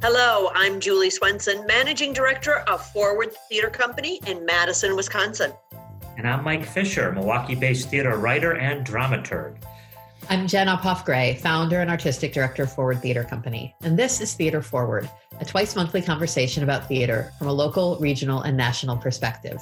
Hello, 0.00 0.50
I'm 0.54 0.80
Julie 0.80 1.10
Swenson, 1.10 1.66
Managing 1.66 2.12
Director 2.12 2.60
of 2.60 2.84
Forward 2.86 3.30
Theater 3.48 3.68
Company 3.68 4.20
in 4.26 4.46
Madison, 4.46 4.96
Wisconsin. 4.96 5.52
And 6.16 6.26
I'm 6.26 6.44
Mike 6.44 6.64
Fisher, 6.64 7.12
Milwaukee 7.12 7.54
based 7.54 7.90
theater 7.90 8.16
writer 8.16 8.56
and 8.56 8.86
dramaturg. 8.86 9.56
I'm 10.30 10.46
Jen 10.46 10.66
Uphoff-Gray, 10.66 11.36
founder 11.36 11.80
and 11.80 11.88
artistic 11.88 12.34
director 12.34 12.64
of 12.64 12.72
Forward 12.72 13.00
Theater 13.00 13.24
Company. 13.24 13.74
And 13.80 13.98
this 13.98 14.20
is 14.20 14.34
Theater 14.34 14.60
Forward, 14.60 15.08
a 15.40 15.44
twice 15.46 15.74
monthly 15.74 16.02
conversation 16.02 16.62
about 16.62 16.86
theater 16.86 17.32
from 17.38 17.48
a 17.48 17.52
local, 17.52 17.96
regional, 17.98 18.42
and 18.42 18.54
national 18.54 18.98
perspective. 18.98 19.58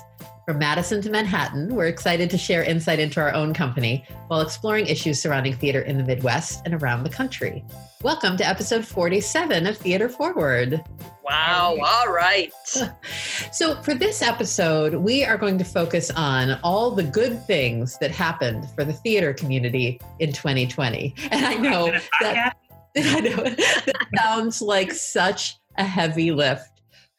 From 0.46 0.58
Madison 0.58 1.02
to 1.02 1.10
Manhattan, 1.10 1.74
we're 1.74 1.86
excited 1.86 2.30
to 2.30 2.38
share 2.38 2.62
insight 2.62 3.00
into 3.00 3.20
our 3.20 3.34
own 3.34 3.52
company 3.52 4.04
while 4.28 4.40
exploring 4.40 4.86
issues 4.86 5.20
surrounding 5.20 5.54
theater 5.54 5.80
in 5.80 5.98
the 5.98 6.04
Midwest 6.04 6.62
and 6.64 6.74
around 6.74 7.02
the 7.02 7.10
country. 7.10 7.64
Welcome 8.02 8.36
to 8.36 8.46
episode 8.46 8.86
47 8.86 9.66
of 9.66 9.76
Theater 9.76 10.08
Forward. 10.08 10.80
Wow, 11.24 11.76
all 11.84 12.12
right. 12.12 12.52
so, 13.52 13.82
for 13.82 13.94
this 13.94 14.22
episode, 14.22 14.94
we 14.94 15.24
are 15.24 15.36
going 15.36 15.58
to 15.58 15.64
focus 15.64 16.12
on 16.12 16.60
all 16.62 16.92
the 16.92 17.02
good 17.02 17.44
things 17.46 17.98
that 17.98 18.12
happened 18.12 18.70
for 18.76 18.84
the 18.84 18.92
theater 18.92 19.34
community 19.34 20.00
in 20.20 20.32
2020. 20.32 21.12
And 21.32 21.44
I 21.44 21.54
know 21.54 21.90
that, 22.20 22.56
I 22.96 23.20
know, 23.20 23.42
that 23.42 24.06
sounds 24.16 24.62
like 24.62 24.92
such 24.92 25.58
a 25.76 25.84
heavy 25.84 26.30
lift 26.30 26.75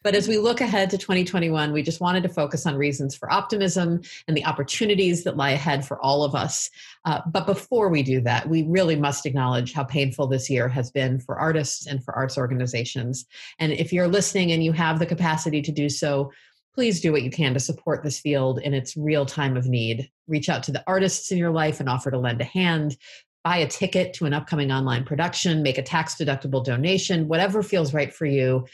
but 0.07 0.15
as 0.15 0.25
we 0.25 0.37
look 0.37 0.61
ahead 0.61 0.89
to 0.89 0.97
2021, 0.97 1.73
we 1.73 1.83
just 1.83 1.99
wanted 1.99 2.23
to 2.23 2.29
focus 2.29 2.65
on 2.65 2.77
reasons 2.77 3.13
for 3.13 3.29
optimism 3.29 3.99
and 4.25 4.37
the 4.37 4.45
opportunities 4.45 5.25
that 5.25 5.35
lie 5.35 5.49
ahead 5.49 5.85
for 5.85 6.01
all 6.01 6.23
of 6.23 6.33
us. 6.33 6.69
Uh, 7.03 7.19
but 7.29 7.45
before 7.45 7.89
we 7.89 8.03
do 8.03 8.21
that, 8.21 8.47
we 8.47 8.63
really 8.63 8.95
must 8.95 9.25
acknowledge 9.25 9.73
how 9.73 9.83
painful 9.83 10.25
this 10.25 10.49
year 10.49 10.69
has 10.69 10.89
been 10.91 11.19
for 11.19 11.37
artists 11.37 11.87
and 11.87 12.01
for 12.05 12.15
arts 12.15 12.37
organizations. 12.37 13.25
And 13.59 13.73
if 13.73 13.91
you're 13.91 14.07
listening 14.07 14.53
and 14.53 14.63
you 14.63 14.71
have 14.71 14.99
the 14.99 15.05
capacity 15.05 15.61
to 15.63 15.73
do 15.73 15.89
so, 15.89 16.31
please 16.73 17.01
do 17.01 17.11
what 17.11 17.23
you 17.23 17.29
can 17.29 17.53
to 17.53 17.59
support 17.59 18.01
this 18.01 18.17
field 18.17 18.59
in 18.59 18.73
its 18.73 18.95
real 18.95 19.25
time 19.25 19.57
of 19.57 19.65
need. 19.67 20.09
Reach 20.25 20.47
out 20.47 20.63
to 20.63 20.71
the 20.71 20.85
artists 20.87 21.33
in 21.33 21.37
your 21.37 21.51
life 21.51 21.81
and 21.81 21.89
offer 21.89 22.11
to 22.11 22.17
lend 22.17 22.39
a 22.39 22.45
hand 22.45 22.95
buy 23.43 23.57
a 23.57 23.67
ticket 23.67 24.13
to 24.13 24.25
an 24.25 24.33
upcoming 24.33 24.73
online 24.73 25.05
production, 25.05 25.63
make 25.63 25.77
a 25.77 25.81
tax 25.81 26.15
deductible 26.15 26.61
donation, 26.61 27.29
whatever 27.29 27.63
feels 27.63 27.93
right 27.93 28.13
for 28.13 28.25
you 28.25 28.65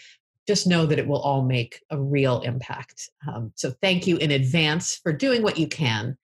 just 0.47 0.67
know 0.67 0.85
that 0.85 0.99
it 0.99 1.07
will 1.07 1.21
all 1.21 1.43
make 1.43 1.81
a 1.89 1.99
real 1.99 2.41
impact. 2.41 3.09
Um, 3.27 3.51
so 3.55 3.71
thank 3.81 4.07
you 4.07 4.17
in 4.17 4.31
advance 4.31 4.95
for 5.01 5.13
doing 5.13 5.41
what 5.41 5.57
you 5.57 5.67
can. 5.67 6.17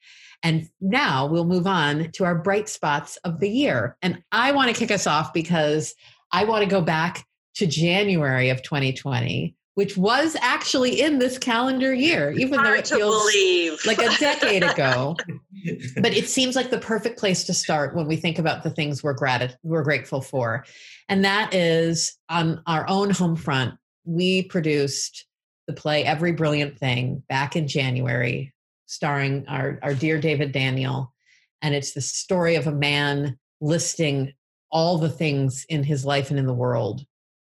And 0.44 0.70
now 0.80 1.26
we'll 1.26 1.46
move 1.46 1.68
on 1.68 2.12
to 2.14 2.26
our 2.26 2.36
bright 2.36 2.70
spots 2.70 3.18
of 3.18 3.40
the 3.40 3.50
year. 3.50 3.98
And 4.02 4.24
I 4.32 4.52
want 4.54 4.74
to 4.74 4.78
kick 4.78 4.92
us 4.92 5.06
off 5.06 5.34
because 5.34 5.96
I 6.32 6.46
want 6.46 6.64
to 6.64 6.70
go 6.70 6.82
back 6.82 7.26
to 7.56 7.68
January 7.68 8.50
of 8.50 8.62
2020, 8.64 9.56
which 9.74 9.98
was 9.98 10.38
actually 10.42 11.02
in 11.02 11.20
this 11.20 11.38
calendar 11.38 11.94
year, 11.94 12.32
even 12.32 12.64
though 12.64 12.74
it 12.74 12.88
feels 12.88 13.32
believe. 13.32 13.86
like 13.86 14.00
a 14.00 14.16
decade 14.18 14.64
ago. 14.64 15.18
but 16.02 16.14
it 16.14 16.30
seems 16.30 16.56
like 16.56 16.70
the 16.70 16.80
perfect 16.80 17.20
place 17.20 17.44
to 17.46 17.54
start 17.54 17.96
when 17.96 18.08
we 18.08 18.16
think 18.16 18.40
about 18.40 18.64
the 18.64 18.70
things 18.70 19.04
we're, 19.04 19.14
grat- 19.14 19.58
we're 19.64 19.84
grateful 19.84 20.22
for. 20.22 20.64
And 21.10 21.26
that 21.26 21.54
is 21.54 22.18
on 22.30 22.62
our 22.66 22.88
own 22.88 23.10
home 23.10 23.36
front 23.36 23.79
we 24.06 24.44
produced 24.44 25.26
the 25.68 25.74
play 25.74 26.04
Every 26.04 26.32
Brilliant 26.32 26.78
Thing 26.78 27.24
back 27.30 27.56
in 27.56 27.68
January, 27.68 28.54
starring 28.88 29.46
our, 29.48 29.80
our 29.84 29.94
dear 29.94 30.20
David 30.20 30.52
Daniel. 30.52 31.14
And 31.62 31.76
it's 31.76 31.94
the 31.94 32.02
story 32.02 32.56
of 32.56 32.68
a 32.68 32.72
man 32.72 33.38
listing 33.62 34.34
all 34.72 34.98
the 34.98 35.10
things 35.10 35.66
in 35.70 35.84
his 35.84 36.06
life 36.06 36.30
and 36.30 36.40
in 36.40 36.46
the 36.46 36.54
world 36.54 37.06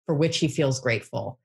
for 0.06 0.14
which 0.14 0.38
he 0.38 0.48
feels 0.48 0.80
grateful. 0.80 1.38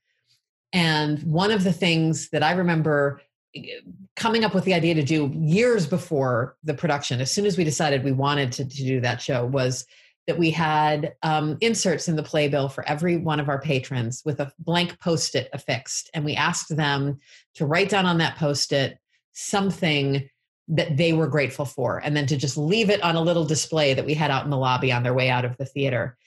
And 0.73 1.21
one 1.23 1.51
of 1.51 1.63
the 1.63 1.73
things 1.73 2.29
that 2.29 2.43
I 2.43 2.51
remember 2.51 3.21
eh, 3.55 3.79
coming 4.15 4.43
up 4.43 4.53
with 4.53 4.65
the 4.65 4.73
idea 4.73 4.95
to 4.95 5.03
do 5.03 5.31
years 5.33 5.85
before 5.85 6.57
the 6.63 6.73
production, 6.73 7.21
as 7.21 7.31
soon 7.31 7.45
as 7.45 7.57
we 7.57 7.63
decided 7.63 8.03
we 8.03 8.11
wanted 8.11 8.51
to, 8.53 8.65
to 8.65 8.77
do 8.77 8.99
that 9.01 9.21
show, 9.21 9.45
was 9.45 9.85
that 10.27 10.37
we 10.37 10.51
had 10.51 11.15
um, 11.23 11.57
inserts 11.61 12.07
in 12.09 12.17
the 12.17 12.23
playbill 12.23 12.67
for 12.67 12.87
every 12.87 13.15
one 13.17 13.39
of 13.39 13.47
our 13.47 13.59
patrons 13.59 14.21
with 14.25 14.41
a 14.41 14.51
blank 14.59 14.99
post 14.99 15.35
it 15.35 15.49
affixed. 15.53 16.09
And 16.13 16.25
we 16.25 16.35
asked 16.35 16.75
them 16.75 17.19
to 17.55 17.65
write 17.65 17.89
down 17.89 18.05
on 18.05 18.17
that 18.19 18.37
post 18.37 18.73
it 18.73 18.99
something 19.33 20.29
that 20.67 20.97
they 20.97 21.13
were 21.13 21.27
grateful 21.27 21.63
for, 21.63 21.99
and 21.99 22.15
then 22.15 22.25
to 22.25 22.35
just 22.35 22.57
leave 22.57 22.89
it 22.89 23.01
on 23.01 23.15
a 23.15 23.21
little 23.21 23.45
display 23.45 23.93
that 23.93 24.05
we 24.05 24.13
had 24.13 24.29
out 24.29 24.43
in 24.43 24.49
the 24.49 24.57
lobby 24.57 24.91
on 24.91 25.01
their 25.01 25.13
way 25.13 25.29
out 25.29 25.45
of 25.45 25.55
the 25.57 25.65
theater. 25.65 26.17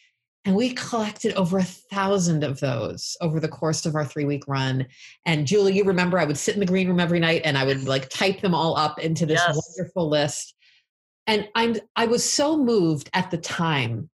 And 0.46 0.56
we 0.56 0.72
collected 0.72 1.34
over 1.34 1.58
a 1.58 1.62
thousand 1.62 2.42
of 2.42 2.60
those 2.60 3.18
over 3.20 3.38
the 3.38 3.48
course 3.48 3.84
of 3.84 3.94
our 3.94 4.06
three 4.06 4.24
week 4.24 4.44
run. 4.48 4.86
And 5.26 5.46
Julie, 5.46 5.76
you 5.76 5.84
remember 5.84 6.18
I 6.18 6.24
would 6.24 6.38
sit 6.38 6.54
in 6.54 6.60
the 6.60 6.66
green 6.66 6.88
room 6.88 6.98
every 6.98 7.20
night 7.20 7.42
and 7.44 7.58
I 7.58 7.64
would 7.64 7.86
like 7.86 8.08
type 8.08 8.40
them 8.40 8.54
all 8.54 8.74
up 8.78 8.98
into 8.98 9.26
this 9.26 9.42
yes. 9.46 9.60
wonderful 9.76 10.08
list 10.08 10.54
and 11.30 11.48
i'm 11.54 11.76
i 11.96 12.04
was 12.04 12.24
so 12.24 12.56
moved 12.56 13.08
at 13.14 13.30
the 13.30 13.38
time 13.38 14.10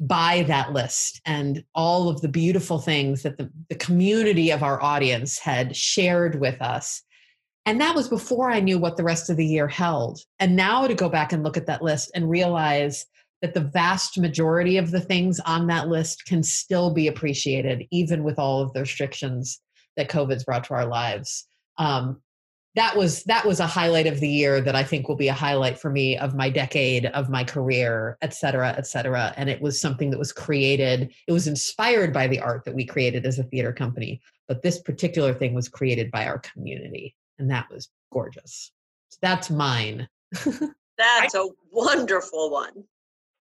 by 0.00 0.42
that 0.48 0.72
list 0.72 1.20
and 1.24 1.62
all 1.74 2.08
of 2.08 2.20
the 2.20 2.28
beautiful 2.28 2.78
things 2.78 3.22
that 3.22 3.38
the, 3.38 3.48
the 3.68 3.76
community 3.76 4.50
of 4.50 4.62
our 4.62 4.82
audience 4.82 5.38
had 5.38 5.76
shared 5.76 6.40
with 6.40 6.60
us. 6.60 7.00
And 7.64 7.80
that 7.80 7.94
was 7.94 8.08
before 8.08 8.50
i 8.50 8.60
knew 8.60 8.78
what 8.78 8.96
the 8.96 9.04
rest 9.04 9.30
of 9.30 9.36
the 9.36 9.46
year 9.46 9.68
held. 9.68 10.20
And 10.40 10.56
now 10.56 10.86
to 10.86 10.94
go 10.94 11.08
back 11.08 11.32
and 11.32 11.42
look 11.42 11.56
at 11.56 11.66
that 11.66 11.82
list 11.82 12.10
and 12.14 12.28
realize 12.28 13.06
that 13.40 13.54
the 13.54 13.60
vast 13.60 14.18
majority 14.18 14.78
of 14.78 14.90
the 14.90 15.00
things 15.00 15.38
on 15.40 15.66
that 15.68 15.88
list 15.88 16.24
can 16.26 16.42
still 16.42 16.92
be 16.92 17.06
appreciated 17.06 17.86
even 17.90 18.24
with 18.24 18.38
all 18.38 18.62
of 18.62 18.72
the 18.72 18.80
restrictions 18.80 19.60
that 19.96 20.08
covid's 20.08 20.44
brought 20.44 20.64
to 20.64 20.74
our 20.74 20.86
lives. 20.86 21.46
Um, 21.78 22.20
that 22.74 22.96
was 22.96 23.22
that 23.24 23.44
was 23.46 23.60
a 23.60 23.66
highlight 23.66 24.06
of 24.06 24.20
the 24.20 24.28
year 24.28 24.60
that 24.60 24.74
I 24.74 24.82
think 24.82 25.08
will 25.08 25.16
be 25.16 25.28
a 25.28 25.34
highlight 25.34 25.78
for 25.78 25.90
me 25.90 26.18
of 26.18 26.34
my 26.34 26.50
decade 26.50 27.06
of 27.06 27.30
my 27.30 27.44
career, 27.44 28.18
et 28.20 28.34
cetera, 28.34 28.74
et 28.76 28.86
cetera. 28.86 29.32
And 29.36 29.48
it 29.48 29.60
was 29.60 29.80
something 29.80 30.10
that 30.10 30.18
was 30.18 30.32
created. 30.32 31.14
It 31.28 31.32
was 31.32 31.46
inspired 31.46 32.12
by 32.12 32.26
the 32.26 32.40
art 32.40 32.64
that 32.64 32.74
we 32.74 32.84
created 32.84 33.26
as 33.26 33.38
a 33.38 33.44
theater 33.44 33.72
company, 33.72 34.20
but 34.48 34.62
this 34.62 34.80
particular 34.80 35.32
thing 35.32 35.54
was 35.54 35.68
created 35.68 36.10
by 36.10 36.26
our 36.26 36.38
community, 36.38 37.14
and 37.38 37.50
that 37.50 37.70
was 37.70 37.88
gorgeous. 38.12 38.72
So 39.10 39.18
that's 39.22 39.50
mine. 39.50 40.08
that's 40.98 41.34
a 41.34 41.48
wonderful 41.70 42.50
one. 42.50 42.84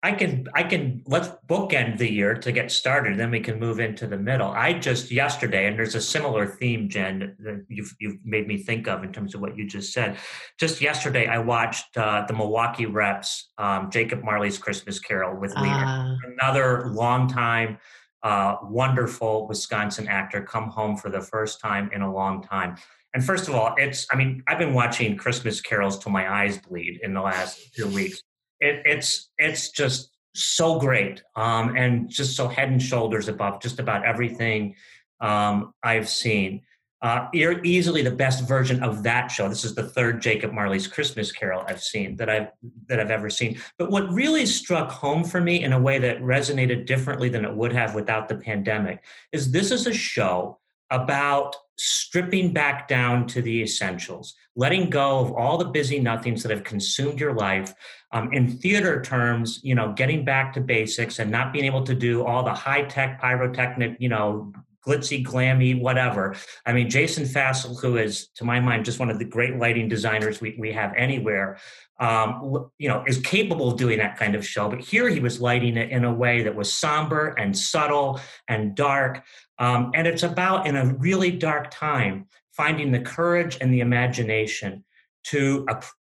I 0.05 0.13
can 0.13 0.47
I 0.55 0.63
can 0.65 1.03
let's 1.07 1.29
bookend 1.49 1.97
the 1.97 2.13
year 2.13 2.35
to 2.35 2.53
get 2.53 2.71
started, 2.71 3.19
then 3.19 3.31
we 3.31 3.41
can 3.41 3.59
move 3.59 3.81
into 3.81 4.07
the 4.07 4.19
middle. 4.19 4.51
I 4.51 4.75
just 4.75 5.11
yesterday, 5.11 5.67
and 5.67 5.79
there's 5.79 5.95
a 5.95 6.01
similar 6.01 6.45
theme, 6.47 6.91
Jen, 6.91 7.35
that 7.39 7.65
you've 7.71 7.95
you've 7.99 8.19
made 8.23 8.47
me 8.47 8.59
think 8.59 8.87
of 8.87 9.03
in 9.03 9.15
terms 9.15 9.35
of 9.35 9.41
what 9.41 9.57
you 9.57 9.67
just 9.67 9.95
said. 9.95 10.19
Just 10.61 10.83
yesterday, 10.83 11.27
I 11.27 11.39
watched 11.39 11.97
uh, 11.97 12.27
the 12.29 12.35
Milwaukee 12.35 12.85
Reps 12.85 13.51
um, 13.57 13.91
Jacob 13.91 14.23
Marley's 14.23 14.59
Christmas 14.59 14.99
Carol 14.99 15.41
with 15.41 15.57
Leader, 15.57 15.73
uh. 15.73 16.15
another 16.39 16.91
longtime, 16.93 17.79
uh, 18.23 18.57
wonderful 18.65 19.49
Wisconsin 19.49 20.07
actor, 20.07 20.43
come 20.43 20.69
home 20.69 20.99
for 20.99 21.09
the 21.09 21.23
first 21.23 21.61
time 21.61 21.89
in 21.95 22.03
a 22.03 22.13
long 22.13 22.43
time. 22.43 22.77
And 23.15 23.25
first 23.25 23.49
of 23.49 23.55
all, 23.55 23.75
it's 23.79 24.07
I 24.13 24.17
mean 24.17 24.43
I've 24.49 24.59
been 24.59 24.75
watching 24.75 25.17
Christmas 25.17 25.63
carols 25.63 25.99
till 25.99 26.13
my 26.13 26.31
eyes 26.31 26.59
bleed 26.59 27.01
in 27.03 27.15
the 27.15 27.23
last 27.23 27.75
two 27.75 27.89
weeks 27.89 28.23
it, 28.61 28.83
it's 28.85 29.31
it's 29.39 29.71
just 29.71 30.11
so 30.35 30.79
great 30.79 31.23
um, 31.37 31.77
and 31.77 32.09
just 32.09 32.37
so 32.37 32.49
head 32.49 32.69
and 32.69 32.83
shoulders 32.83 33.29
above 33.29 33.61
just 33.61 33.79
about 33.79 34.05
everything 34.05 34.75
um, 35.21 35.73
I've 35.83 36.09
seen. 36.09 36.63
Uh, 37.03 37.29
you're 37.35 37.63
easily 37.65 38.01
the 38.01 38.11
best 38.11 38.49
version 38.49 38.83
of 38.83 39.03
that 39.03 39.29
show. 39.29 39.47
This 39.47 39.65
is 39.65 39.75
the 39.75 39.83
third 39.83 40.23
Jacob 40.23 40.53
Marley's 40.53 40.87
Christmas 40.87 41.31
Carol 41.31 41.63
I've 41.69 41.83
seen 41.83 42.17
that 42.17 42.31
I've 42.31 42.49
that 42.89 42.99
I've 42.99 43.11
ever 43.11 43.29
seen. 43.29 43.61
But 43.79 43.91
what 43.91 44.11
really 44.11 44.47
struck 44.47 44.91
home 44.91 45.23
for 45.23 45.41
me 45.41 45.63
in 45.63 45.75
a 45.75 45.81
way 45.81 45.99
that 45.99 46.23
resonated 46.23 46.87
differently 46.87 47.29
than 47.29 47.45
it 47.45 47.55
would 47.55 47.75
have 47.75 47.95
without 47.95 48.29
the 48.29 48.37
pandemic 48.37 49.05
is 49.33 49.51
this 49.51 49.71
is 49.71 49.87
a 49.87 49.93
show 49.93 50.59
about 50.91 51.55
stripping 51.77 52.53
back 52.53 52.89
down 52.89 53.27
to 53.27 53.43
the 53.43 53.63
essentials, 53.63 54.35
letting 54.57 54.89
go 54.89 55.19
of 55.19 55.33
all 55.33 55.59
the 55.59 55.65
busy 55.65 55.99
nothings 55.99 56.43
that 56.43 56.51
have 56.51 56.65
consumed 56.65 57.21
your 57.21 57.35
life. 57.35 57.75
Um, 58.15 58.33
in 58.33 58.47
theater 58.49 59.03
terms, 59.03 59.61
you 59.65 59.75
know, 59.75 59.93
getting 59.93 60.25
back 60.25 60.53
to 60.55 60.61
basics 60.61 61.19
and 61.19 61.31
not 61.31 61.53
being 61.53 61.65
able 61.65 61.83
to 61.83 61.95
do 61.97 62.25
all 62.25 62.45
the 62.45 62.55
high 62.55 62.83
tech 62.83 63.21
pyrotechnic, 63.21 63.97
you 63.99 64.09
know, 64.09 64.53
glitzy, 64.87 65.25
glammy, 65.25 65.81
whatever. 65.81 66.37
I 66.65 66.73
mean, 66.73 66.89
Jason 66.89 67.25
Fassl, 67.25 67.81
who 67.81 67.97
is, 67.97 68.29
to 68.37 68.45
my 68.45 68.61
mind, 68.61 68.85
just 68.85 69.01
one 69.01 69.11
of 69.11 69.19
the 69.19 69.25
great 69.25 69.57
lighting 69.57 69.89
designers 69.89 70.41
we, 70.41 70.55
we 70.59 70.73
have 70.73 70.93
anywhere, 70.97 71.59
um, 71.99 72.71
you 72.79 72.89
know, 72.89 73.03
is 73.07 73.19
capable 73.19 73.73
of 73.73 73.79
doing 73.79 73.99
that 73.99 74.17
kind 74.17 74.35
of 74.35 74.47
show. 74.47 74.69
But 74.69 74.81
here 74.81 75.09
he 75.09 75.21
was 75.21 75.41
lighting 75.41 75.77
it 75.77 75.91
in 75.91 76.05
a 76.05 76.13
way 76.13 76.43
that 76.45 76.55
was 76.55 76.73
somber 76.73 77.29
and 77.31 77.57
subtle 77.57 78.21
and 78.47 78.77
dark. 78.77 79.23
Um, 79.59 79.91
and 79.95 80.07
it's 80.07 80.23
about, 80.23 80.67
in 80.67 80.77
a 80.77 80.95
really 80.95 81.31
dark 81.31 81.71
time, 81.71 82.27
finding 82.53 82.93
the 82.93 83.01
courage 83.01 83.59
and 83.61 83.73
the 83.73 83.81
imagination 83.81 84.85
to 85.25 85.67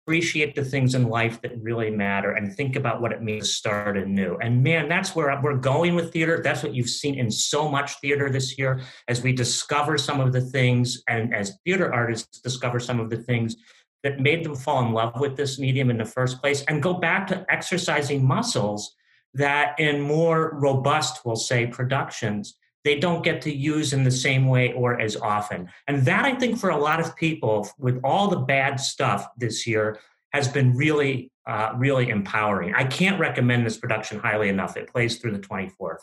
appreciate 0.10 0.56
the 0.56 0.66
things 0.66 0.96
in 0.96 1.08
life 1.08 1.40
that 1.40 1.52
really 1.62 1.92
matter 1.92 2.32
and 2.32 2.52
think 2.52 2.76
about 2.76 3.00
what 3.00 3.12
it 3.12 3.22
means 3.22 3.48
to 3.48 3.54
start 3.54 3.96
anew. 3.96 4.40
And 4.42 4.64
man, 4.64 4.90
that's 4.90 5.16
where 5.16 5.40
we're 5.40 5.54
going 5.54 5.94
with 5.94 6.12
theater. 6.12 6.42
That's 6.44 6.64
what 6.64 6.74
you've 6.74 6.90
seen 6.90 7.14
in 7.14 7.30
so 7.30 7.70
much 7.70 8.00
theater 8.00 8.28
this 8.28 8.58
year 8.58 8.82
as 9.08 9.22
we 9.22 9.34
discover 9.34 10.00
some 10.00 10.20
of 10.20 10.34
the 10.34 10.42
things 10.42 11.04
and 11.08 11.32
as 11.32 11.60
theater 11.64 11.94
artists 11.94 12.40
discover 12.40 12.80
some 12.80 13.00
of 13.00 13.12
the 13.12 13.18
things 13.18 13.56
that 14.02 14.20
made 14.20 14.44
them 14.44 14.56
fall 14.56 14.84
in 14.84 14.94
love 14.94 15.20
with 15.20 15.38
this 15.38 15.60
medium 15.60 15.92
in 15.92 16.00
the 16.00 16.06
first 16.06 16.42
place 16.42 16.64
and 16.64 16.82
go 16.82 16.96
back 16.96 17.28
to 17.28 17.46
exercising 17.48 18.26
muscles 18.26 18.96
that 19.36 19.80
in 19.80 20.02
more 20.02 20.58
robust, 20.60 21.24
we'll 21.24 21.36
say, 21.36 21.68
productions, 21.68 22.58
they 22.90 23.00
don't 23.00 23.24
get 23.24 23.40
to 23.40 23.54
use 23.54 23.94
in 23.94 24.04
the 24.04 24.10
same 24.10 24.48
way 24.48 24.74
or 24.74 25.00
as 25.00 25.16
often. 25.16 25.70
And 25.88 26.04
that, 26.06 26.26
I 26.26 26.34
think, 26.34 26.58
for 26.58 26.72
a 26.72 26.76
lot 26.76 27.00
of 27.00 27.16
people, 27.16 27.70
with 27.78 28.00
all 28.04 28.28
the 28.28 28.40
bad 28.40 28.80
stuff 28.80 29.28
this 29.38 29.68
year, 29.68 30.00
has 30.34 30.48
been 30.48 30.76
really, 30.76 31.32
uh, 31.46 31.74
really 31.78 32.10
empowering. 32.10 32.74
I 32.74 32.86
can't 32.86 33.20
recommend 33.20 33.64
this 33.64 33.78
production 33.78 34.18
highly 34.18 34.50
enough. 34.50 34.76
It 34.76 34.92
plays 34.92 35.20
through 35.20 35.34
the 35.34 35.40
24th. 35.40 36.00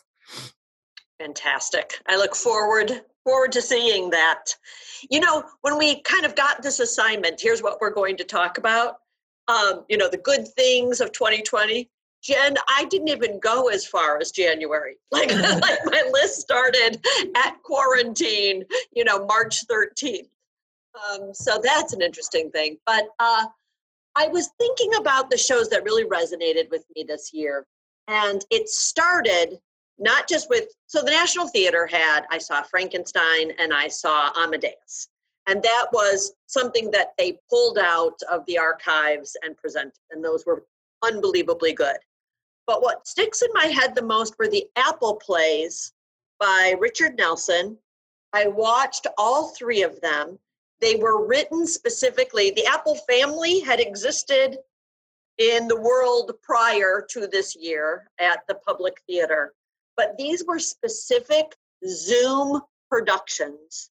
Fantastic. 1.18 2.00
I 2.06 2.16
look 2.16 2.36
forward 2.36 3.02
forward 3.24 3.50
to 3.50 3.62
seeing 3.62 4.10
that. 4.10 4.44
You 5.10 5.18
know, 5.18 5.42
when 5.62 5.76
we 5.76 6.02
kind 6.02 6.24
of 6.24 6.36
got 6.36 6.62
this 6.62 6.78
assignment, 6.78 7.40
here's 7.40 7.64
what 7.64 7.80
we're 7.80 7.90
going 7.90 8.16
to 8.18 8.24
talk 8.24 8.58
about. 8.58 8.98
Um, 9.48 9.84
you 9.88 9.96
know, 9.96 10.08
the 10.08 10.18
good 10.18 10.46
things 10.56 11.00
of 11.00 11.10
2020. 11.10 11.90
Jen, 12.26 12.56
I 12.68 12.86
didn't 12.86 13.08
even 13.08 13.38
go 13.38 13.68
as 13.68 13.86
far 13.86 14.18
as 14.18 14.30
January. 14.32 14.96
Like, 15.12 15.30
like 15.34 15.78
my 15.86 16.10
list 16.12 16.40
started 16.40 17.00
at 17.36 17.62
quarantine, 17.62 18.64
you 18.92 19.04
know, 19.04 19.24
March 19.24 19.66
13th. 19.66 20.28
Um, 21.10 21.32
so 21.32 21.60
that's 21.62 21.92
an 21.92 22.02
interesting 22.02 22.50
thing. 22.50 22.78
But 22.84 23.04
uh, 23.20 23.46
I 24.16 24.26
was 24.28 24.50
thinking 24.58 24.94
about 24.96 25.30
the 25.30 25.38
shows 25.38 25.68
that 25.70 25.84
really 25.84 26.04
resonated 26.04 26.70
with 26.70 26.84
me 26.94 27.04
this 27.06 27.30
year. 27.32 27.66
And 28.08 28.44
it 28.50 28.68
started 28.68 29.58
not 29.98 30.28
just 30.28 30.50
with, 30.50 30.68
so 30.86 31.02
the 31.02 31.10
National 31.10 31.48
Theater 31.48 31.86
had, 31.86 32.22
I 32.30 32.38
saw 32.38 32.62
Frankenstein 32.62 33.52
and 33.58 33.72
I 33.72 33.88
saw 33.88 34.30
Amadeus. 34.36 35.08
And 35.46 35.62
that 35.62 35.86
was 35.92 36.32
something 36.46 36.90
that 36.90 37.12
they 37.16 37.38
pulled 37.48 37.78
out 37.78 38.18
of 38.30 38.44
the 38.46 38.58
archives 38.58 39.36
and 39.42 39.56
presented. 39.56 39.92
And 40.10 40.22
those 40.22 40.44
were 40.44 40.64
unbelievably 41.02 41.74
good. 41.74 41.96
But 42.66 42.82
what 42.82 43.06
sticks 43.06 43.42
in 43.42 43.50
my 43.54 43.66
head 43.66 43.94
the 43.94 44.02
most 44.02 44.36
were 44.38 44.48
the 44.48 44.66
Apple 44.76 45.16
plays 45.16 45.92
by 46.38 46.74
Richard 46.78 47.16
Nelson. 47.16 47.78
I 48.32 48.48
watched 48.48 49.06
all 49.16 49.48
three 49.48 49.82
of 49.82 50.00
them. 50.00 50.38
They 50.80 50.96
were 50.96 51.26
written 51.26 51.66
specifically, 51.66 52.50
the 52.50 52.66
Apple 52.66 52.96
family 53.08 53.60
had 53.60 53.80
existed 53.80 54.58
in 55.38 55.68
the 55.68 55.80
world 55.80 56.32
prior 56.42 57.06
to 57.10 57.26
this 57.26 57.56
year 57.56 58.10
at 58.18 58.40
the 58.48 58.54
Public 58.54 59.00
Theater, 59.06 59.54
but 59.96 60.16
these 60.16 60.44
were 60.44 60.58
specific 60.58 61.56
Zoom 61.86 62.60
productions. 62.90 63.90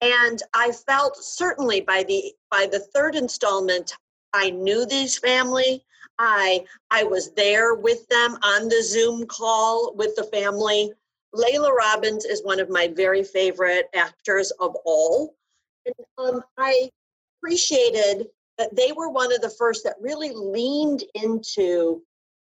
And 0.00 0.42
I 0.54 0.72
felt 0.72 1.16
certainly 1.16 1.80
by 1.80 2.02
the 2.02 2.34
by 2.50 2.66
the 2.70 2.80
third 2.80 3.14
installment, 3.14 3.96
I 4.36 4.50
knew 4.50 4.84
this 4.84 5.16
family. 5.16 5.82
I 6.18 6.64
I 6.90 7.04
was 7.04 7.32
there 7.32 7.74
with 7.74 8.06
them 8.08 8.36
on 8.42 8.68
the 8.68 8.82
Zoom 8.82 9.26
call 9.26 9.94
with 9.94 10.14
the 10.14 10.24
family. 10.24 10.92
Laila 11.32 11.72
Robins 11.72 12.26
is 12.26 12.44
one 12.44 12.60
of 12.60 12.68
my 12.68 12.88
very 12.88 13.24
favorite 13.24 13.86
actors 13.94 14.50
of 14.60 14.76
all. 14.84 15.34
And 15.86 15.94
um, 16.18 16.42
I 16.58 16.90
appreciated 17.38 18.26
that 18.58 18.76
they 18.76 18.92
were 18.92 19.08
one 19.08 19.32
of 19.32 19.40
the 19.40 19.50
first 19.50 19.84
that 19.84 19.96
really 20.00 20.32
leaned 20.34 21.04
into 21.14 22.02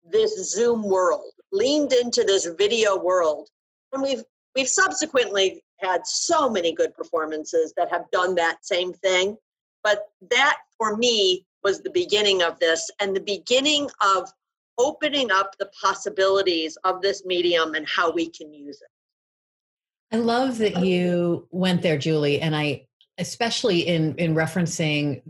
this 0.04 0.52
Zoom 0.52 0.82
world, 0.82 1.32
leaned 1.50 1.92
into 1.92 2.24
this 2.24 2.46
video 2.46 2.98
world. 2.98 3.48
And 3.92 4.02
we've 4.02 4.24
we've 4.54 4.68
subsequently 4.68 5.62
had 5.78 6.06
so 6.06 6.50
many 6.50 6.72
good 6.72 6.94
performances 6.94 7.72
that 7.78 7.90
have 7.90 8.10
done 8.10 8.34
that 8.34 8.66
same 8.66 8.92
thing. 8.92 9.38
But 9.82 10.08
that 10.30 10.58
for 10.76 10.98
me 10.98 11.46
was 11.62 11.80
the 11.82 11.90
beginning 11.90 12.42
of 12.42 12.58
this 12.58 12.90
and 13.00 13.14
the 13.14 13.20
beginning 13.20 13.88
of 14.16 14.30
opening 14.78 15.30
up 15.30 15.56
the 15.58 15.70
possibilities 15.80 16.76
of 16.84 17.02
this 17.02 17.24
medium 17.24 17.74
and 17.74 17.86
how 17.86 18.10
we 18.10 18.28
can 18.28 18.52
use 18.52 18.80
it. 18.80 20.16
I 20.16 20.18
love 20.18 20.58
that 20.58 20.84
you 20.84 21.46
went 21.50 21.82
there, 21.82 21.98
Julie, 21.98 22.40
and 22.40 22.56
I 22.56 22.86
especially 23.18 23.80
in 23.80 24.14
in 24.16 24.34
referencing 24.34 25.22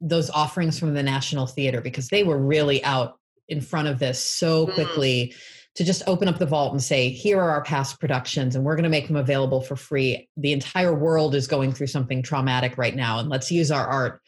those 0.00 0.30
offerings 0.30 0.78
from 0.78 0.94
the 0.94 1.02
National 1.02 1.46
Theater 1.46 1.80
because 1.80 2.08
they 2.08 2.24
were 2.24 2.38
really 2.38 2.82
out 2.84 3.18
in 3.48 3.60
front 3.60 3.88
of 3.88 3.98
this 3.98 4.18
so 4.18 4.66
mm. 4.66 4.74
quickly 4.74 5.32
mm. 5.32 5.74
to 5.74 5.84
just 5.84 6.02
open 6.06 6.28
up 6.28 6.38
the 6.38 6.46
vault 6.46 6.72
and 6.72 6.82
say, 6.82 7.10
here 7.10 7.40
are 7.40 7.50
our 7.50 7.62
past 7.62 8.00
productions 8.00 8.56
and 8.56 8.64
we're 8.64 8.76
going 8.76 8.84
to 8.84 8.90
make 8.90 9.06
them 9.06 9.16
available 9.16 9.60
for 9.60 9.76
free. 9.76 10.28
The 10.36 10.52
entire 10.52 10.94
world 10.94 11.34
is 11.34 11.46
going 11.46 11.72
through 11.72 11.88
something 11.88 12.22
traumatic 12.22 12.78
right 12.78 12.94
now 12.94 13.18
and 13.18 13.28
let's 13.28 13.50
use 13.50 13.70
our 13.70 13.86
art 13.86 14.22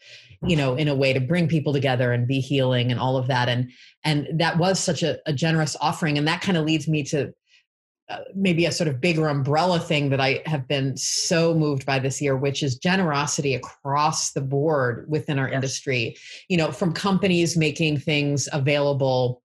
you 0.45 0.55
know 0.55 0.75
in 0.75 0.87
a 0.87 0.95
way 0.95 1.13
to 1.13 1.19
bring 1.19 1.47
people 1.47 1.73
together 1.73 2.11
and 2.11 2.27
be 2.27 2.39
healing 2.39 2.91
and 2.91 2.99
all 2.99 3.17
of 3.17 3.27
that 3.27 3.49
and 3.49 3.71
and 4.03 4.27
that 4.39 4.57
was 4.57 4.79
such 4.79 5.03
a, 5.03 5.19
a 5.25 5.33
generous 5.33 5.75
offering 5.81 6.17
and 6.17 6.27
that 6.27 6.41
kind 6.41 6.57
of 6.57 6.65
leads 6.65 6.87
me 6.87 7.03
to 7.03 7.33
uh, 8.09 8.19
maybe 8.33 8.65
a 8.65 8.71
sort 8.71 8.87
of 8.87 9.01
bigger 9.01 9.27
umbrella 9.27 9.79
thing 9.81 10.09
that 10.09 10.21
I 10.21 10.41
have 10.45 10.65
been 10.65 10.95
so 10.95 11.53
moved 11.53 11.85
by 11.85 11.99
this 11.99 12.21
year, 12.21 12.37
which 12.37 12.63
is 12.63 12.77
generosity 12.77 13.53
across 13.53 14.31
the 14.31 14.39
board 14.39 15.05
within 15.09 15.37
our 15.37 15.47
yes. 15.47 15.55
industry. 15.55 16.15
You 16.47 16.55
know, 16.55 16.71
from 16.71 16.93
companies 16.93 17.57
making 17.57 17.99
things 17.99 18.47
available 18.53 19.41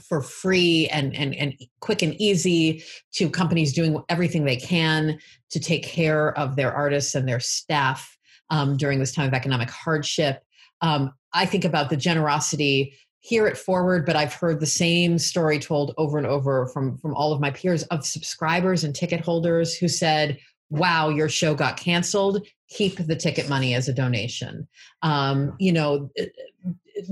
for 0.00 0.22
free 0.22 0.86
and, 0.88 1.12
and 1.16 1.34
and 1.34 1.54
quick 1.80 2.02
and 2.02 2.14
easy 2.20 2.84
to 3.14 3.28
companies 3.28 3.72
doing 3.72 4.00
everything 4.08 4.44
they 4.44 4.56
can 4.56 5.18
to 5.50 5.58
take 5.58 5.82
care 5.82 6.38
of 6.38 6.54
their 6.54 6.72
artists 6.72 7.16
and 7.16 7.28
their 7.28 7.40
staff 7.40 8.17
um, 8.50 8.76
during 8.76 8.98
this 8.98 9.12
time 9.12 9.26
of 9.26 9.34
economic 9.34 9.70
hardship. 9.70 10.42
Um, 10.80 11.12
I 11.32 11.46
think 11.46 11.64
about 11.64 11.90
the 11.90 11.96
generosity 11.96 12.94
here 13.20 13.46
at 13.46 13.58
Forward, 13.58 14.06
but 14.06 14.16
I've 14.16 14.32
heard 14.32 14.60
the 14.60 14.66
same 14.66 15.18
story 15.18 15.58
told 15.58 15.92
over 15.98 16.18
and 16.18 16.26
over 16.26 16.66
from 16.68 16.96
from 16.98 17.14
all 17.14 17.32
of 17.32 17.40
my 17.40 17.50
peers 17.50 17.82
of 17.84 18.06
subscribers 18.06 18.84
and 18.84 18.94
ticket 18.94 19.20
holders 19.20 19.74
who 19.76 19.88
said, 19.88 20.38
"Wow, 20.70 21.08
your 21.08 21.28
show 21.28 21.54
got 21.54 21.76
canceled. 21.76 22.46
Keep 22.70 23.06
the 23.06 23.16
ticket 23.16 23.48
money 23.48 23.74
as 23.74 23.88
a 23.88 23.92
donation." 23.92 24.68
Um, 25.02 25.54
you 25.58 25.72
know, 25.72 26.10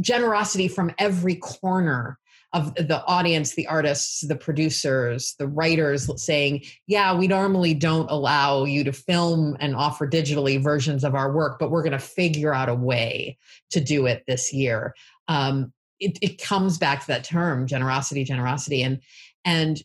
generosity 0.01 0.69
from 0.69 0.93
every 0.99 1.37
corner 1.37 2.19
of 2.57 2.75
the 2.75 3.05
audience, 3.05 3.55
the 3.55 3.67
artists, 3.67 4.23
the 4.27 4.35
producers, 4.35 5.35
the 5.39 5.47
writers 5.47 6.11
saying, 6.23 6.65
yeah, 6.87 7.15
we 7.15 7.29
normally 7.29 7.75
don't 7.75 8.11
allow 8.11 8.65
you 8.65 8.83
to 8.83 8.93
film 8.93 9.57
and 9.61 9.77
offer 9.77 10.09
digitally 10.09 10.63
versions 10.63 11.05
of 11.05 11.15
our 11.15 11.31
work, 11.33 11.59
but 11.59 11.71
we're 11.71 11.83
going 11.83 11.93
to 11.93 11.99
figure 11.99 12.55
out 12.55 12.71
a 12.71 12.75
way 12.75 13.37
to 13.71 13.81
do 13.81 14.07
it 14.07 14.25
this 14.27 14.55
year. 14.55 14.95
Um, 15.29 15.71
it, 16.01 16.19
it 16.23 16.43
comes 16.43 16.79
back 16.79 17.01
to 17.03 17.07
that 17.09 17.25
term, 17.25 17.67
generosity, 17.67 18.25
generosity. 18.25 18.83
And, 18.83 19.01
and 19.45 19.83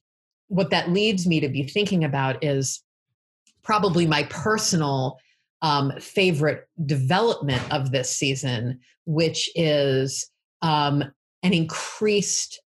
what 0.47 0.69
that 0.69 0.91
leads 0.91 1.27
me 1.27 1.41
to 1.41 1.49
be 1.49 1.63
thinking 1.63 2.05
about 2.05 2.41
is 2.41 2.81
probably 3.63 4.07
my 4.07 4.23
personal 4.23 5.19
um, 5.61 5.91
favorite 5.99 6.67
development 6.85 7.61
of 7.69 7.91
this 7.91 8.15
season, 8.15 8.79
which 9.05 9.49
is 9.55 10.29
um, 10.61 11.03
an 11.43 11.53
increased 11.53 12.61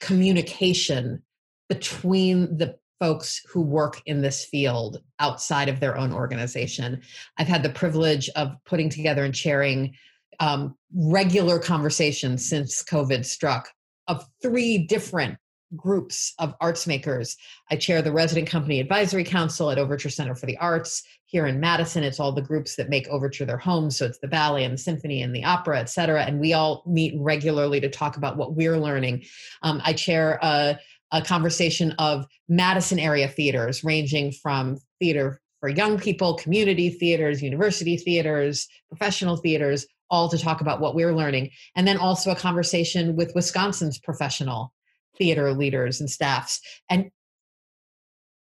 communication 0.00 1.22
between 1.68 2.56
the 2.56 2.76
folks 3.00 3.40
who 3.48 3.60
work 3.60 4.02
in 4.06 4.22
this 4.22 4.44
field 4.44 5.00
outside 5.20 5.68
of 5.68 5.80
their 5.80 5.96
own 5.96 6.12
organization. 6.12 7.00
I've 7.36 7.46
had 7.46 7.62
the 7.62 7.70
privilege 7.70 8.28
of 8.30 8.56
putting 8.64 8.88
together 8.88 9.24
and 9.24 9.34
chairing 9.34 9.94
um, 10.40 10.76
regular 10.94 11.58
conversations 11.58 12.48
since 12.48 12.82
COVID 12.82 13.24
struck 13.24 13.68
of 14.08 14.24
three 14.42 14.78
different 14.78 15.38
groups 15.76 16.34
of 16.38 16.54
arts 16.60 16.86
makers. 16.86 17.36
I 17.70 17.76
chair 17.76 18.02
the 18.02 18.12
Resident 18.12 18.48
Company 18.48 18.80
Advisory 18.80 19.24
Council 19.24 19.70
at 19.70 19.78
Overture 19.78 20.08
Center 20.08 20.34
for 20.34 20.46
the 20.46 20.56
Arts. 20.58 21.02
Here 21.26 21.46
in 21.46 21.60
Madison, 21.60 22.04
it's 22.04 22.18
all 22.18 22.32
the 22.32 22.40
groups 22.40 22.76
that 22.76 22.88
make 22.88 23.06
Overture 23.08 23.44
their 23.44 23.58
home. 23.58 23.90
So 23.90 24.06
it's 24.06 24.18
the 24.18 24.28
ballet 24.28 24.64
and 24.64 24.74
the 24.74 24.78
symphony 24.78 25.22
and 25.22 25.34
the 25.34 25.44
opera, 25.44 25.78
et 25.78 25.90
cetera. 25.90 26.22
And 26.22 26.40
we 26.40 26.54
all 26.54 26.82
meet 26.86 27.14
regularly 27.18 27.80
to 27.80 27.90
talk 27.90 28.16
about 28.16 28.38
what 28.38 28.54
we're 28.54 28.78
learning. 28.78 29.24
Um, 29.62 29.82
I 29.84 29.92
chair 29.92 30.38
a, 30.40 30.78
a 31.12 31.22
conversation 31.22 31.92
of 31.98 32.26
Madison 32.48 32.98
area 32.98 33.28
theaters, 33.28 33.84
ranging 33.84 34.32
from 34.32 34.78
theater 35.00 35.40
for 35.60 35.68
young 35.68 35.98
people, 35.98 36.34
community 36.34 36.88
theaters, 36.88 37.42
university 37.42 37.96
theaters, 37.96 38.66
professional 38.88 39.36
theaters, 39.36 39.86
all 40.08 40.30
to 40.30 40.38
talk 40.38 40.62
about 40.62 40.80
what 40.80 40.94
we're 40.94 41.14
learning. 41.14 41.50
And 41.76 41.86
then 41.86 41.98
also 41.98 42.30
a 42.30 42.36
conversation 42.36 43.16
with 43.16 43.34
Wisconsin's 43.34 43.98
professional 43.98 44.72
theater 45.16 45.52
leaders 45.52 46.00
and 46.00 46.10
staffs. 46.10 46.60
And 46.88 47.10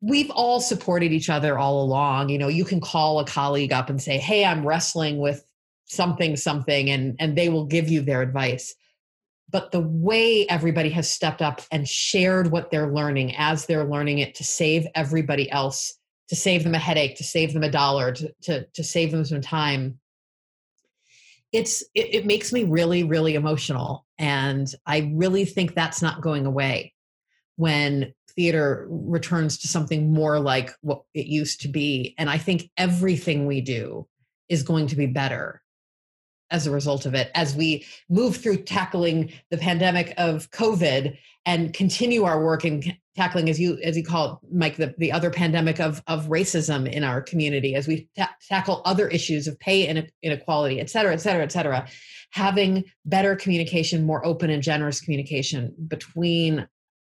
we've 0.00 0.30
all 0.30 0.60
supported 0.60 1.12
each 1.12 1.30
other 1.30 1.58
all 1.58 1.82
along. 1.82 2.28
You 2.28 2.38
know, 2.38 2.48
you 2.48 2.64
can 2.64 2.80
call 2.80 3.20
a 3.20 3.26
colleague 3.26 3.72
up 3.72 3.90
and 3.90 4.00
say, 4.00 4.18
"Hey, 4.18 4.44
I'm 4.44 4.66
wrestling 4.66 5.18
with 5.18 5.44
something 5.86 6.36
something," 6.36 6.90
and 6.90 7.16
and 7.18 7.36
they 7.36 7.48
will 7.48 7.64
give 7.64 7.88
you 7.88 8.02
their 8.02 8.22
advice. 8.22 8.74
But 9.50 9.72
the 9.72 9.80
way 9.80 10.46
everybody 10.48 10.90
has 10.90 11.10
stepped 11.10 11.40
up 11.40 11.62
and 11.72 11.88
shared 11.88 12.50
what 12.50 12.70
they're 12.70 12.92
learning 12.92 13.34
as 13.36 13.66
they're 13.66 13.88
learning 13.88 14.18
it 14.18 14.34
to 14.36 14.44
save 14.44 14.86
everybody 14.94 15.50
else, 15.50 15.94
to 16.28 16.36
save 16.36 16.64
them 16.64 16.74
a 16.74 16.78
headache, 16.78 17.16
to 17.16 17.24
save 17.24 17.54
them 17.54 17.64
a 17.64 17.70
dollar, 17.70 18.12
to 18.12 18.32
to, 18.42 18.66
to 18.66 18.84
save 18.84 19.10
them 19.10 19.24
some 19.24 19.40
time. 19.40 19.98
It's 21.50 21.82
it, 21.94 22.14
it 22.14 22.26
makes 22.26 22.52
me 22.52 22.64
really 22.64 23.02
really 23.04 23.34
emotional, 23.34 24.06
and 24.18 24.72
I 24.86 25.10
really 25.14 25.44
think 25.44 25.74
that's 25.74 26.02
not 26.02 26.20
going 26.20 26.46
away 26.46 26.94
when 27.56 28.12
theater 28.34 28.86
returns 28.88 29.58
to 29.58 29.68
something 29.68 30.12
more 30.12 30.38
like 30.38 30.72
what 30.80 31.02
it 31.14 31.26
used 31.26 31.60
to 31.62 31.68
be. 31.68 32.14
And 32.18 32.30
I 32.30 32.38
think 32.38 32.70
everything 32.76 33.46
we 33.46 33.60
do 33.60 34.06
is 34.48 34.62
going 34.62 34.86
to 34.88 34.96
be 34.96 35.06
better 35.06 35.60
as 36.50 36.66
a 36.66 36.70
result 36.70 37.04
of 37.04 37.14
it 37.14 37.30
as 37.34 37.54
we 37.54 37.84
move 38.08 38.36
through 38.36 38.62
tackling 38.62 39.32
the 39.50 39.58
pandemic 39.58 40.14
of 40.16 40.50
covid 40.50 41.18
and 41.44 41.74
continue 41.74 42.24
our 42.24 42.42
work 42.42 42.64
in 42.64 42.82
tackling 43.18 43.50
as 43.50 43.58
you 43.58 43.76
as 43.82 43.96
you 43.96 44.04
call 44.04 44.24
it 44.32 44.52
mike 44.52 44.76
the, 44.76 44.94
the 44.98 45.10
other 45.10 45.30
pandemic 45.30 45.80
of 45.80 46.02
of 46.06 46.26
racism 46.26 46.90
in 46.90 47.02
our 47.02 47.20
community 47.20 47.74
as 47.74 47.88
we 47.88 48.08
ta- 48.16 48.34
tackle 48.48 48.80
other 48.84 49.08
issues 49.08 49.48
of 49.48 49.58
pay 49.58 49.88
inequality 50.22 50.80
et 50.80 50.88
cetera 50.88 51.12
et 51.12 51.20
cetera 51.20 51.42
et 51.42 51.50
cetera 51.50 51.86
having 52.30 52.84
better 53.04 53.34
communication 53.34 54.06
more 54.06 54.24
open 54.24 54.50
and 54.50 54.62
generous 54.62 55.00
communication 55.00 55.74
between 55.88 56.66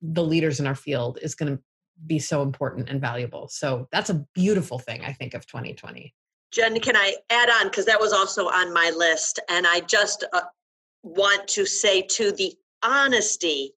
the 0.02 0.24
leaders 0.24 0.58
in 0.58 0.66
our 0.66 0.74
field 0.74 1.18
is 1.22 1.34
going 1.34 1.56
to 1.56 1.62
be 2.06 2.18
so 2.18 2.42
important 2.42 2.88
and 2.88 3.00
valuable. 3.00 3.48
So 3.48 3.88
that's 3.92 4.10
a 4.10 4.24
beautiful 4.34 4.78
thing, 4.78 5.04
I 5.04 5.12
think, 5.12 5.34
of 5.34 5.46
2020. 5.46 6.12
Jen, 6.50 6.80
can 6.80 6.96
I 6.96 7.14
add 7.30 7.48
on? 7.48 7.68
Because 7.68 7.86
that 7.86 8.00
was 8.00 8.12
also 8.12 8.48
on 8.48 8.72
my 8.72 8.92
list. 8.96 9.38
And 9.48 9.66
I 9.66 9.80
just 9.80 10.24
uh, 10.32 10.42
want 11.02 11.46
to 11.48 11.64
say 11.64 12.02
to 12.02 12.32
the 12.32 12.52
honesty 12.82 13.72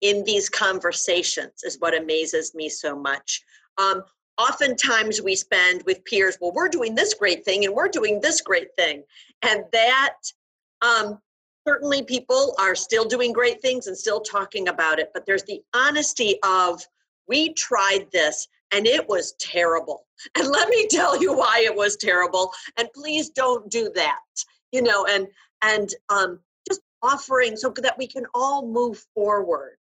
in 0.00 0.24
these 0.24 0.48
conversations 0.48 1.62
is 1.64 1.76
what 1.80 1.96
amazes 1.96 2.54
me 2.54 2.68
so 2.68 2.96
much. 2.96 3.42
Um, 3.78 4.02
oftentimes 4.38 5.22
we 5.22 5.34
spend 5.34 5.82
with 5.86 6.04
peers, 6.04 6.36
well, 6.40 6.52
we're 6.52 6.68
doing 6.68 6.94
this 6.94 7.14
great 7.14 7.44
thing 7.44 7.64
and 7.64 7.74
we're 7.74 7.88
doing 7.88 8.20
this 8.20 8.40
great 8.40 8.74
thing. 8.76 9.02
And 9.42 9.64
that 9.72 10.14
um, 10.82 11.20
certainly 11.66 12.02
people 12.02 12.54
are 12.58 12.74
still 12.74 13.04
doing 13.04 13.32
great 13.32 13.60
things 13.62 13.86
and 13.86 13.96
still 13.96 14.20
talking 14.20 14.68
about 14.68 14.98
it, 14.98 15.10
but 15.14 15.26
there's 15.26 15.44
the 15.44 15.62
honesty 15.74 16.36
of 16.44 16.82
we 17.28 17.52
tried 17.54 18.06
this 18.12 18.48
and 18.72 18.86
it 18.86 19.08
was 19.08 19.34
terrible. 19.38 20.04
And 20.34 20.48
let 20.48 20.70
me 20.70 20.86
tell 20.88 21.20
you 21.20 21.36
why 21.36 21.62
it 21.64 21.76
was 21.76 21.96
terrible. 21.96 22.50
And 22.78 22.88
please 22.94 23.28
don't 23.28 23.70
do 23.70 23.90
that. 23.94 24.18
You 24.72 24.80
know, 24.82 25.04
and 25.04 25.28
and 25.62 25.90
um, 26.08 26.40
just 26.66 26.80
offering 27.02 27.56
so 27.56 27.72
that 27.82 27.98
we 27.98 28.06
can 28.06 28.24
all 28.34 28.66
move 28.66 29.04
forward. 29.14 29.75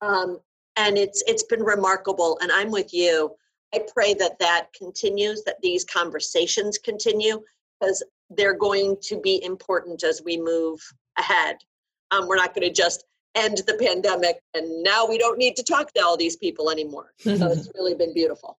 Um, 0.00 0.38
and 0.76 0.98
it's 0.98 1.22
it's 1.26 1.44
been 1.44 1.62
remarkable. 1.62 2.38
And 2.42 2.52
I'm 2.52 2.70
with 2.70 2.92
you. 2.92 3.34
I 3.74 3.80
pray 3.94 4.14
that 4.14 4.38
that 4.38 4.68
continues, 4.72 5.42
that 5.44 5.60
these 5.62 5.84
conversations 5.84 6.78
continue, 6.78 7.40
because 7.80 8.02
they're 8.30 8.56
going 8.56 8.96
to 9.02 9.20
be 9.20 9.42
important 9.42 10.04
as 10.04 10.22
we 10.24 10.36
move 10.36 10.80
ahead. 11.18 11.56
Um, 12.10 12.26
we're 12.28 12.36
not 12.36 12.54
going 12.54 12.66
to 12.66 12.72
just 12.72 13.04
end 13.36 13.58
the 13.66 13.74
pandemic 13.74 14.40
and 14.54 14.82
now 14.82 15.06
we 15.06 15.18
don't 15.18 15.38
need 15.38 15.54
to 15.56 15.62
talk 15.62 15.92
to 15.92 16.00
all 16.02 16.16
these 16.16 16.36
people 16.36 16.70
anymore. 16.70 17.12
So 17.18 17.32
it's 17.32 17.68
really 17.74 17.94
been 17.94 18.14
beautiful. 18.14 18.58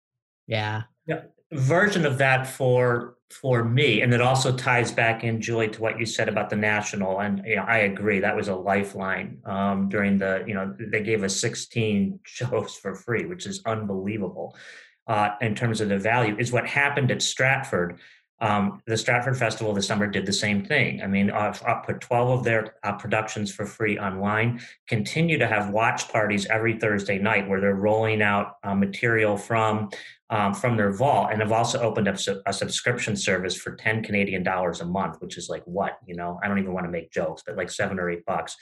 Yeah. 1.06 1.22
Version 1.52 2.04
of 2.06 2.18
that 2.18 2.46
for 2.46 3.16
for 3.30 3.64
me, 3.64 4.02
and 4.02 4.14
it 4.14 4.20
also 4.20 4.56
ties 4.56 4.92
back 4.92 5.24
in, 5.24 5.40
Julie, 5.40 5.68
to 5.68 5.82
what 5.82 5.98
you 5.98 6.06
said 6.06 6.28
about 6.28 6.48
the 6.48 6.56
national. 6.56 7.20
And 7.20 7.42
you 7.44 7.56
know, 7.56 7.64
I 7.66 7.78
agree 7.78 8.20
that 8.20 8.36
was 8.36 8.48
a 8.48 8.54
lifeline 8.54 9.38
um, 9.44 9.88
during 9.88 10.18
the. 10.18 10.44
You 10.46 10.54
know, 10.54 10.74
they 10.78 11.02
gave 11.02 11.22
us 11.22 11.40
16 11.40 12.20
shows 12.24 12.76
for 12.76 12.94
free, 12.94 13.26
which 13.26 13.46
is 13.46 13.62
unbelievable 13.64 14.56
uh, 15.06 15.30
in 15.40 15.54
terms 15.54 15.80
of 15.80 15.88
the 15.88 15.98
value. 15.98 16.36
Is 16.38 16.52
what 16.52 16.66
happened 16.66 17.10
at 17.10 17.22
Stratford 17.22 17.98
um, 18.40 18.82
the 18.86 18.96
Stratford 18.96 19.38
Festival 19.38 19.72
this 19.72 19.86
summer 19.86 20.06
did 20.06 20.26
the 20.26 20.32
same 20.32 20.64
thing. 20.64 21.00
I 21.02 21.06
mean, 21.06 21.30
I've, 21.30 21.62
I've 21.66 21.84
put 21.84 22.00
12 22.02 22.38
of 22.38 22.44
their 22.44 22.74
uh, 22.82 22.92
productions 22.92 23.52
for 23.52 23.64
free 23.64 23.98
online, 23.98 24.60
continue 24.86 25.38
to 25.38 25.46
have 25.46 25.70
watch 25.70 26.08
parties 26.10 26.46
every 26.46 26.78
Thursday 26.78 27.18
night 27.18 27.48
where 27.48 27.60
they're 27.60 27.74
rolling 27.74 28.20
out 28.20 28.56
uh, 28.62 28.74
material 28.74 29.38
from 29.38 29.90
um, 30.30 30.54
from 30.54 30.76
their 30.76 30.92
vault 30.92 31.28
and 31.30 31.40
have 31.40 31.52
also 31.52 31.80
opened 31.80 32.08
up 32.08 32.16
a 32.46 32.52
subscription 32.52 33.14
service 33.14 33.54
for 33.54 33.76
10 33.76 34.02
Canadian 34.02 34.42
dollars 34.42 34.80
a 34.80 34.84
month, 34.84 35.16
which 35.20 35.38
is 35.38 35.48
like 35.48 35.62
what, 35.66 35.98
you 36.04 36.16
know, 36.16 36.40
I 36.42 36.48
don't 36.48 36.58
even 36.58 36.72
want 36.72 36.84
to 36.86 36.90
make 36.90 37.12
jokes, 37.12 37.42
but 37.46 37.56
like 37.56 37.70
seven 37.70 38.00
or 38.00 38.10
eight 38.10 38.24
bucks 38.26 38.56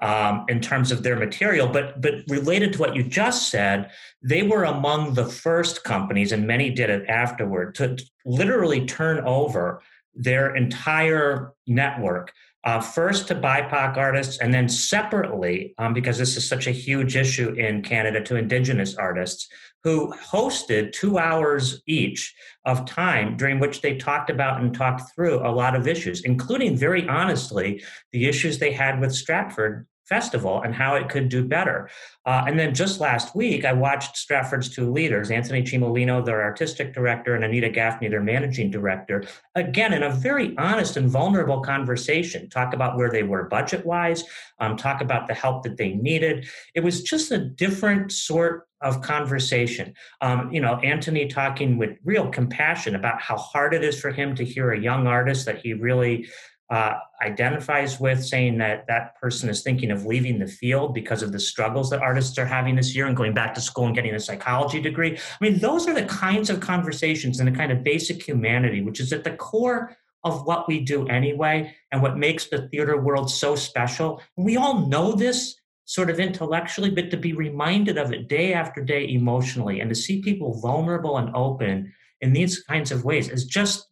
um, 0.00 0.46
in 0.48 0.60
terms 0.60 0.90
of 0.90 1.02
their 1.02 1.16
material. 1.16 1.68
But, 1.68 2.00
but 2.00 2.14
related 2.28 2.72
to 2.74 2.78
what 2.78 2.96
you 2.96 3.02
just 3.02 3.50
said, 3.50 3.90
they 4.22 4.42
were 4.42 4.64
among 4.64 5.14
the 5.14 5.26
first 5.26 5.84
companies, 5.84 6.32
and 6.32 6.46
many 6.46 6.70
did 6.70 6.88
it 6.88 7.06
afterward, 7.08 7.74
to 7.76 7.98
literally 8.24 8.86
turn 8.86 9.20
over 9.26 9.82
their 10.14 10.54
entire 10.54 11.52
network 11.66 12.32
uh, 12.64 12.80
first 12.80 13.28
to 13.28 13.34
BIPOC 13.34 13.96
artists 13.96 14.38
and 14.38 14.52
then 14.52 14.68
separately, 14.68 15.74
um, 15.78 15.92
because 15.92 16.18
this 16.18 16.36
is 16.36 16.48
such 16.48 16.66
a 16.66 16.70
huge 16.72 17.16
issue 17.16 17.50
in 17.50 17.82
Canada, 17.82 18.22
to 18.22 18.36
Indigenous 18.36 18.94
artists 18.96 19.48
who 19.82 20.10
hosted 20.14 20.92
two 20.92 21.18
hours 21.18 21.82
each 21.86 22.34
of 22.64 22.86
time 22.86 23.36
during 23.36 23.60
which 23.60 23.82
they 23.82 23.96
talked 23.96 24.30
about 24.30 24.62
and 24.62 24.74
talked 24.74 25.14
through 25.14 25.46
a 25.46 25.52
lot 25.52 25.76
of 25.76 25.86
issues, 25.86 26.22
including 26.24 26.74
very 26.74 27.06
honestly 27.06 27.84
the 28.12 28.26
issues 28.26 28.58
they 28.58 28.72
had 28.72 28.98
with 28.98 29.14
Stratford 29.14 29.86
festival 30.04 30.62
and 30.62 30.74
how 30.74 30.94
it 30.94 31.08
could 31.08 31.28
do 31.28 31.44
better. 31.44 31.88
Uh, 32.26 32.44
and 32.46 32.58
then 32.58 32.74
just 32.74 33.00
last 33.00 33.34
week, 33.34 33.64
I 33.64 33.72
watched 33.72 34.16
Stratford's 34.16 34.68
two 34.68 34.90
leaders, 34.90 35.30
Anthony 35.30 35.62
Cimolino, 35.62 36.24
their 36.24 36.42
artistic 36.42 36.94
director, 36.94 37.34
and 37.34 37.44
Anita 37.44 37.68
Gaffney, 37.68 38.08
their 38.08 38.22
managing 38.22 38.70
director, 38.70 39.24
again, 39.54 39.92
in 39.92 40.02
a 40.02 40.10
very 40.10 40.56
honest 40.58 40.96
and 40.96 41.08
vulnerable 41.08 41.60
conversation, 41.60 42.48
talk 42.48 42.74
about 42.74 42.96
where 42.96 43.10
they 43.10 43.22
were 43.22 43.44
budget 43.44 43.84
wise, 43.84 44.24
um, 44.58 44.76
talk 44.76 45.00
about 45.00 45.26
the 45.26 45.34
help 45.34 45.62
that 45.62 45.76
they 45.76 45.92
needed. 45.94 46.46
It 46.74 46.80
was 46.80 47.02
just 47.02 47.30
a 47.30 47.38
different 47.38 48.12
sort 48.12 48.66
of 48.80 49.00
conversation. 49.00 49.94
Um, 50.20 50.52
you 50.52 50.60
know, 50.60 50.76
Anthony 50.76 51.26
talking 51.26 51.78
with 51.78 51.96
real 52.04 52.28
compassion 52.28 52.94
about 52.94 53.20
how 53.20 53.36
hard 53.36 53.72
it 53.72 53.82
is 53.82 53.98
for 53.98 54.10
him 54.10 54.34
to 54.36 54.44
hear 54.44 54.72
a 54.72 54.78
young 54.78 55.06
artist 55.06 55.46
that 55.46 55.58
he 55.58 55.72
really 55.72 56.28
uh, 56.70 56.94
identifies 57.22 58.00
with, 58.00 58.24
saying 58.24 58.58
that 58.58 58.86
that 58.88 59.14
person 59.20 59.48
is 59.48 59.62
thinking 59.62 59.90
of 59.90 60.06
leaving 60.06 60.38
the 60.38 60.46
field 60.46 60.94
because 60.94 61.22
of 61.22 61.30
the 61.30 61.38
struggles 61.38 61.90
that 61.90 62.00
artists 62.00 62.38
are 62.38 62.46
having 62.46 62.74
this 62.74 62.96
year 62.96 63.06
and 63.06 63.16
going 63.16 63.34
back 63.34 63.54
to 63.54 63.60
school 63.60 63.86
and 63.86 63.94
getting 63.94 64.14
a 64.14 64.20
psychology 64.20 64.80
degree. 64.80 65.16
I 65.16 65.44
mean, 65.44 65.58
those 65.58 65.86
are 65.86 65.94
the 65.94 66.06
kinds 66.06 66.48
of 66.48 66.60
conversations 66.60 67.38
and 67.38 67.46
the 67.46 67.56
kind 67.56 67.70
of 67.70 67.84
basic 67.84 68.26
humanity, 68.26 68.80
which 68.80 69.00
is 69.00 69.12
at 69.12 69.24
the 69.24 69.36
core 69.36 69.96
of 70.24 70.46
what 70.46 70.66
we 70.66 70.80
do 70.80 71.06
anyway 71.08 71.74
and 71.92 72.00
what 72.00 72.16
makes 72.16 72.46
the 72.46 72.66
theater 72.68 72.98
world 72.98 73.30
so 73.30 73.54
special. 73.54 74.22
We 74.36 74.56
all 74.56 74.86
know 74.86 75.12
this 75.12 75.56
sort 75.84 76.08
of 76.08 76.18
intellectually, 76.18 76.90
but 76.90 77.10
to 77.10 77.18
be 77.18 77.34
reminded 77.34 77.98
of 77.98 78.10
it 78.12 78.28
day 78.28 78.54
after 78.54 78.82
day 78.82 79.06
emotionally 79.10 79.80
and 79.80 79.90
to 79.90 79.94
see 79.94 80.22
people 80.22 80.58
vulnerable 80.60 81.18
and 81.18 81.34
open 81.36 81.92
in 82.22 82.32
these 82.32 82.62
kinds 82.62 82.90
of 82.90 83.04
ways 83.04 83.28
is 83.28 83.44
just 83.44 83.88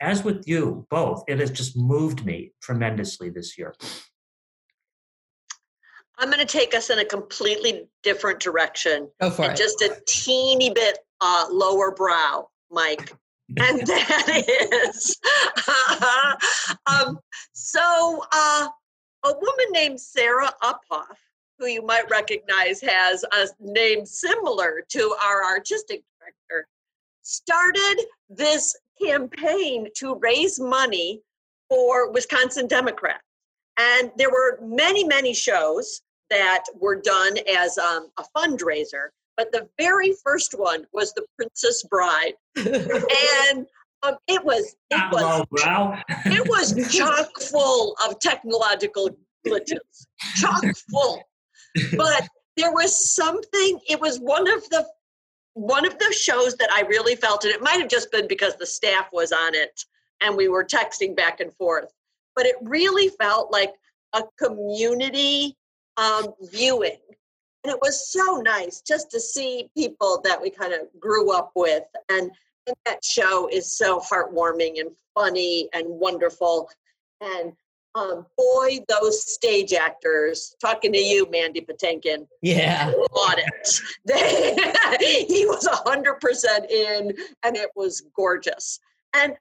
as 0.00 0.24
with 0.24 0.44
you 0.46 0.86
both, 0.90 1.24
it 1.28 1.38
has 1.38 1.50
just 1.50 1.76
moved 1.76 2.24
me 2.24 2.52
tremendously 2.60 3.30
this 3.30 3.58
year. 3.58 3.74
I'm 6.18 6.28
going 6.28 6.46
to 6.46 6.46
take 6.46 6.74
us 6.74 6.90
in 6.90 6.98
a 6.98 7.04
completely 7.04 7.88
different 8.02 8.40
direction. 8.40 9.08
Go 9.20 9.30
for 9.30 9.50
it. 9.50 9.56
Just 9.56 9.80
a 9.80 9.96
teeny 10.06 10.70
bit 10.70 10.98
uh, 11.20 11.46
lower 11.50 11.92
brow, 11.92 12.48
Mike. 12.70 13.12
and 13.58 13.84
that 13.84 14.78
is 14.86 15.18
um, 16.86 17.18
so 17.52 18.24
uh, 18.32 18.68
a 19.24 19.32
woman 19.32 19.66
named 19.70 20.00
Sarah 20.00 20.52
Uphoff, 20.62 21.16
who 21.58 21.66
you 21.66 21.84
might 21.84 22.08
recognize 22.10 22.80
has 22.80 23.24
a 23.32 23.48
name 23.58 24.06
similar 24.06 24.84
to 24.90 25.16
our 25.24 25.44
artistic 25.44 26.04
director, 26.20 26.68
started 27.22 28.04
this 28.28 28.76
campaign 29.02 29.88
to 29.96 30.14
raise 30.16 30.60
money 30.60 31.22
for 31.68 32.10
Wisconsin 32.12 32.66
Democrats. 32.66 33.22
And 33.78 34.10
there 34.16 34.30
were 34.30 34.58
many, 34.62 35.04
many 35.04 35.32
shows 35.32 36.02
that 36.28 36.64
were 36.78 37.00
done 37.00 37.36
as 37.56 37.78
um, 37.78 38.08
a 38.18 38.24
fundraiser. 38.36 39.08
But 39.36 39.52
the 39.52 39.68
very 39.78 40.14
first 40.24 40.54
one 40.58 40.86
was 40.92 41.14
The 41.14 41.24
Princess 41.36 41.84
Bride. 41.84 42.34
and 42.56 43.66
um, 44.02 44.16
it 44.28 44.44
was 44.44 44.76
it 44.90 45.12
was 45.12 45.46
it 46.26 46.48
was 46.48 46.94
chock 46.94 47.38
full 47.38 47.94
of 48.06 48.18
technological 48.18 49.10
glitches, 49.46 50.06
chock 50.36 50.62
full. 50.90 51.22
But 51.96 52.28
there 52.56 52.72
was 52.72 53.12
something. 53.14 53.78
It 53.88 54.00
was 54.00 54.18
one 54.18 54.48
of 54.48 54.68
the 54.70 54.86
one 55.54 55.86
of 55.86 55.98
the 55.98 56.12
shows 56.12 56.54
that 56.56 56.72
I 56.72 56.82
really 56.82 57.16
felt, 57.16 57.44
and 57.44 57.52
it 57.52 57.62
might 57.62 57.80
have 57.80 57.88
just 57.88 58.12
been 58.12 58.28
because 58.28 58.56
the 58.56 58.66
staff 58.66 59.08
was 59.12 59.32
on 59.32 59.54
it 59.54 59.84
and 60.20 60.36
we 60.36 60.48
were 60.48 60.64
texting 60.64 61.16
back 61.16 61.40
and 61.40 61.52
forth, 61.54 61.92
but 62.36 62.46
it 62.46 62.56
really 62.62 63.08
felt 63.20 63.52
like 63.52 63.74
a 64.12 64.22
community 64.38 65.56
um, 65.96 66.28
viewing. 66.42 66.98
And 67.64 67.72
it 67.72 67.78
was 67.82 68.10
so 68.10 68.36
nice 68.36 68.80
just 68.80 69.10
to 69.10 69.20
see 69.20 69.68
people 69.76 70.20
that 70.24 70.40
we 70.40 70.50
kind 70.50 70.72
of 70.72 70.80
grew 70.98 71.32
up 71.32 71.52
with. 71.54 71.84
And, 72.08 72.30
and 72.66 72.76
that 72.86 73.04
show 73.04 73.48
is 73.48 73.76
so 73.76 74.00
heartwarming 74.00 74.80
and 74.80 74.90
funny 75.14 75.68
and 75.74 75.84
wonderful. 75.86 76.70
And 77.20 77.52
um, 77.94 78.26
boy, 78.36 78.78
those 78.88 79.32
stage 79.32 79.72
actors, 79.72 80.54
talking 80.60 80.92
to 80.92 80.98
you, 80.98 81.28
Mandy 81.30 81.60
Patinkin. 81.60 82.26
Yeah. 82.42 82.92
Bought 83.12 83.38
it. 83.38 83.80
They, 84.04 85.24
he 85.28 85.46
was 85.46 85.66
100% 85.66 86.70
in, 86.70 87.14
and 87.42 87.56
it 87.56 87.70
was 87.74 88.02
gorgeous. 88.14 88.80
And 89.14 89.34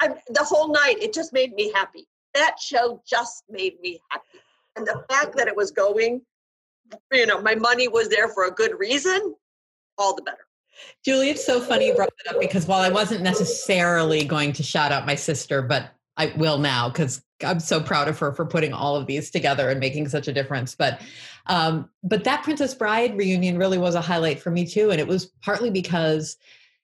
I, 0.00 0.08
the 0.28 0.44
whole 0.44 0.72
night, 0.72 0.96
it 1.00 1.12
just 1.12 1.32
made 1.32 1.52
me 1.54 1.72
happy. 1.72 2.06
That 2.34 2.56
show 2.60 3.02
just 3.08 3.44
made 3.48 3.80
me 3.80 4.00
happy. 4.10 4.40
And 4.76 4.86
the 4.86 5.04
fact 5.08 5.36
that 5.36 5.48
it 5.48 5.56
was 5.56 5.70
going, 5.70 6.22
you 7.12 7.26
know, 7.26 7.40
my 7.40 7.54
money 7.54 7.88
was 7.88 8.08
there 8.08 8.28
for 8.28 8.44
a 8.44 8.50
good 8.50 8.78
reason, 8.78 9.34
all 9.98 10.14
the 10.14 10.22
better. 10.22 10.46
Julie, 11.04 11.30
it's 11.30 11.44
so 11.44 11.60
funny 11.60 11.86
you 11.86 11.94
brought 11.94 12.10
that 12.24 12.34
up 12.34 12.40
because 12.40 12.66
while 12.66 12.82
I 12.82 12.90
wasn't 12.90 13.22
necessarily 13.22 14.24
going 14.24 14.52
to 14.54 14.62
shout 14.62 14.92
out 14.92 15.06
my 15.06 15.14
sister, 15.14 15.62
but 15.62 15.90
I 16.18 16.32
will 16.36 16.58
now 16.58 16.90
because 16.90 17.22
I'm 17.44 17.60
so 17.60 17.80
proud 17.80 18.08
of 18.08 18.18
her 18.18 18.32
for 18.32 18.46
putting 18.46 18.72
all 18.72 18.96
of 18.96 19.06
these 19.06 19.30
together 19.30 19.68
and 19.68 19.78
making 19.80 20.08
such 20.08 20.28
a 20.28 20.32
difference. 20.32 20.74
But 20.74 21.02
um, 21.46 21.88
but 22.02 22.24
that 22.24 22.42
Princess 22.42 22.74
Bride 22.74 23.16
reunion 23.16 23.58
really 23.58 23.78
was 23.78 23.94
a 23.94 24.00
highlight 24.00 24.40
for 24.40 24.50
me 24.50 24.66
too, 24.66 24.90
and 24.90 25.00
it 25.00 25.06
was 25.06 25.26
partly 25.42 25.70
because 25.70 26.36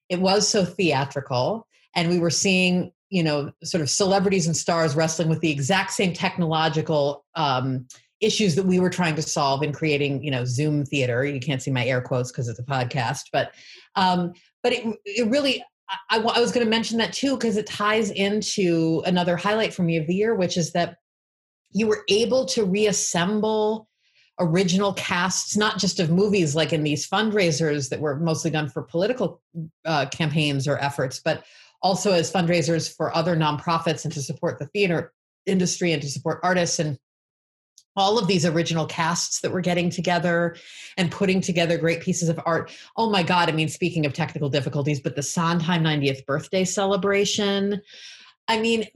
it 0.08 0.20
was 0.20 0.46
so 0.46 0.64
theatrical, 0.64 1.66
and 1.94 2.10
we 2.10 2.18
were 2.18 2.30
seeing 2.30 2.92
you 3.10 3.22
know 3.22 3.52
sort 3.64 3.80
of 3.82 3.90
celebrities 3.90 4.46
and 4.46 4.56
stars 4.56 4.94
wrestling 4.94 5.28
with 5.28 5.40
the 5.40 5.50
exact 5.50 5.92
same 5.92 6.12
technological 6.12 7.24
um, 7.34 7.86
issues 8.20 8.54
that 8.54 8.64
we 8.64 8.78
were 8.78 8.90
trying 8.90 9.16
to 9.16 9.22
solve 9.22 9.62
in 9.62 9.72
creating 9.72 10.22
you 10.22 10.30
know 10.30 10.44
Zoom 10.44 10.84
theater. 10.84 11.24
You 11.24 11.40
can't 11.40 11.62
see 11.62 11.70
my 11.70 11.86
air 11.86 12.02
quotes 12.02 12.30
because 12.30 12.48
it's 12.48 12.58
a 12.58 12.64
podcast, 12.64 13.24
but 13.32 13.52
um, 13.96 14.32
but 14.62 14.72
it 14.72 14.84
it 15.06 15.28
really 15.28 15.64
I, 15.88 16.18
I 16.18 16.40
was 16.40 16.52
going 16.52 16.64
to 16.64 16.70
mention 16.70 16.98
that 16.98 17.12
too 17.12 17.36
because 17.36 17.56
it 17.56 17.66
ties 17.66 18.10
into 18.10 19.02
another 19.06 19.36
highlight 19.36 19.74
for 19.74 19.82
me 19.82 19.96
of 19.96 20.06
the 20.06 20.14
year, 20.14 20.34
which 20.34 20.56
is 20.56 20.72
that 20.72 20.96
you 21.70 21.86
were 21.86 22.04
able 22.08 22.46
to 22.46 22.64
reassemble 22.64 23.88
original 24.38 24.94
casts, 24.94 25.56
not 25.56 25.78
just 25.78 26.00
of 26.00 26.10
movies 26.10 26.54
like 26.54 26.72
in 26.72 26.82
these 26.82 27.08
fundraisers 27.08 27.88
that 27.90 28.00
were 28.00 28.18
mostly 28.18 28.50
done 28.50 28.68
for 28.68 28.82
political 28.82 29.40
uh, 29.84 30.06
campaigns 30.06 30.66
or 30.66 30.78
efforts, 30.78 31.20
but 31.22 31.44
also 31.82 32.12
as 32.12 32.32
fundraisers 32.32 32.94
for 32.94 33.14
other 33.14 33.36
nonprofits 33.36 34.04
and 34.04 34.12
to 34.12 34.22
support 34.22 34.58
the 34.58 34.66
theater 34.66 35.12
industry 35.46 35.92
and 35.92 36.02
to 36.02 36.08
support 36.08 36.40
artists 36.42 36.78
and 36.78 36.98
all 37.96 38.18
of 38.18 38.26
these 38.26 38.46
original 38.46 38.86
casts 38.86 39.40
that 39.40 39.52
we're 39.52 39.60
getting 39.60 39.90
together 39.90 40.56
and 40.96 41.10
putting 41.10 41.40
together 41.40 41.76
great 41.78 42.00
pieces 42.00 42.28
of 42.28 42.40
art. 42.46 42.70
Oh 42.96 43.10
my 43.10 43.22
God. 43.22 43.48
I 43.48 43.52
mean, 43.52 43.68
speaking 43.68 44.06
of 44.06 44.12
technical 44.12 44.48
difficulties, 44.48 45.00
but 45.00 45.16
the 45.16 45.22
Sondheim 45.22 45.84
90th 45.84 46.24
birthday 46.26 46.64
celebration. 46.64 47.80
I 48.48 48.60
mean, 48.60 48.86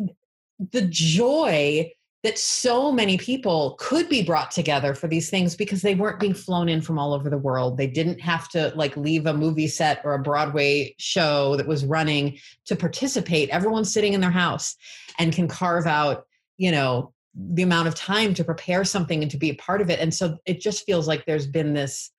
the 0.73 0.83
joy 0.83 1.91
that 2.27 2.39
so 2.39 2.91
many 2.91 3.17
people 3.17 3.77
could 3.79 4.09
be 4.09 4.21
brought 4.23 4.51
together 4.51 4.95
for 4.95 5.07
these 5.07 5.31
things 5.31 5.55
because 5.55 5.83
they 5.83 5.95
weren't 5.95 6.19
being 6.19 6.35
flown 6.35 6.69
in 6.69 6.81
from 6.81 6.99
all 6.99 7.13
over 7.13 7.31
the 7.31 7.39
world. 7.39 7.77
They 7.77 7.87
didn't 7.87 8.21
have 8.21 8.49
to 8.49 8.73
like 8.75 8.97
leave 8.97 9.27
a 9.27 9.35
movie 9.35 9.69
set 9.69 10.01
or 10.03 10.15
a 10.15 10.19
Broadway 10.19 10.97
show 10.99 11.55
that 11.57 11.69
was 11.69 11.85
running 11.85 12.39
to 12.65 12.75
participate. 12.75 13.51
Everyone's 13.51 13.93
sitting 13.93 14.13
in 14.13 14.21
their 14.21 14.33
house 14.33 14.75
and 15.21 15.33
can 15.33 15.47
carve 15.47 15.87
out, 15.87 16.27
you 16.57 16.73
know, 16.73 17.13
the 17.37 17.63
amount 17.63 17.87
of 17.89 17.95
time 17.95 18.33
to 18.35 18.45
prepare 18.45 18.85
something 18.85 19.23
and 19.23 19.31
to 19.31 19.37
be 19.37 19.51
a 19.51 19.57
part 19.57 19.83
of 19.83 19.91
it. 19.91 20.01
And 20.01 20.13
so 20.13 20.39
it 20.47 20.61
just 20.61 20.87
feels 20.87 21.07
like 21.07 21.27
there's 21.27 21.47
been 21.47 21.75
this 21.75 22.11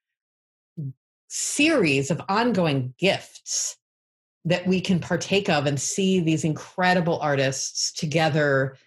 series 1.27 2.11
of 2.11 2.21
ongoing 2.29 2.93
gifts 2.99 3.77
that 4.45 4.65
we 4.65 4.79
can 4.79 4.99
partake 4.99 5.49
of 5.49 5.65
and 5.65 5.79
see 5.79 6.19
these 6.19 6.45
incredible 6.45 7.19
artists 7.19 7.91
together 7.91 8.77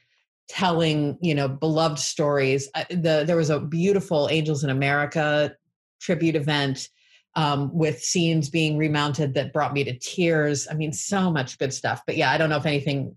telling 0.48 1.18
you 1.20 1.34
know 1.34 1.48
beloved 1.48 1.98
stories. 1.98 2.68
The, 2.88 3.24
there 3.26 3.36
was 3.36 3.50
a 3.50 3.60
beautiful 3.60 4.28
angels 4.30 4.64
in 4.64 4.70
america 4.70 5.54
tribute 6.00 6.34
event 6.34 6.88
um, 7.36 7.70
with 7.72 8.02
scenes 8.02 8.48
being 8.48 8.76
remounted 8.76 9.34
that 9.34 9.52
brought 9.52 9.74
me 9.74 9.84
to 9.84 9.98
tears. 9.98 10.66
I 10.70 10.74
mean 10.74 10.92
so 10.92 11.30
much 11.30 11.58
good 11.58 11.74
stuff. 11.74 12.02
But 12.06 12.16
yeah 12.16 12.30
i 12.30 12.38
don't 12.38 12.48
know 12.48 12.56
if 12.56 12.66
anything 12.66 13.16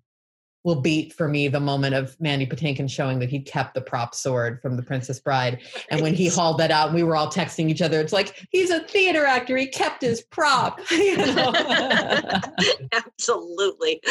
will 0.63 0.81
beat 0.81 1.13
for 1.13 1.27
me 1.27 1.47
the 1.47 1.59
moment 1.59 1.95
of 1.95 2.19
Mandy 2.19 2.45
Patinkin 2.45 2.89
showing 2.89 3.19
that 3.19 3.29
he 3.29 3.39
kept 3.39 3.73
the 3.73 3.81
prop 3.81 4.15
sword 4.15 4.61
from 4.61 4.77
the 4.77 4.83
Princess 4.83 5.19
Bride. 5.19 5.61
And 5.89 6.01
when 6.01 6.13
he 6.13 6.27
hauled 6.27 6.57
that 6.59 6.71
out, 6.71 6.93
we 6.93 7.03
were 7.03 7.15
all 7.15 7.31
texting 7.31 7.69
each 7.69 7.81
other. 7.81 7.99
It's 7.99 8.13
like 8.13 8.47
he's 8.49 8.69
a 8.69 8.81
theater 8.81 9.25
actor. 9.25 9.57
He 9.57 9.67
kept 9.67 10.01
his 10.01 10.21
prop. 10.21 10.79
You 11.03 11.17
know? 11.17 11.53
Absolutely 12.93 14.01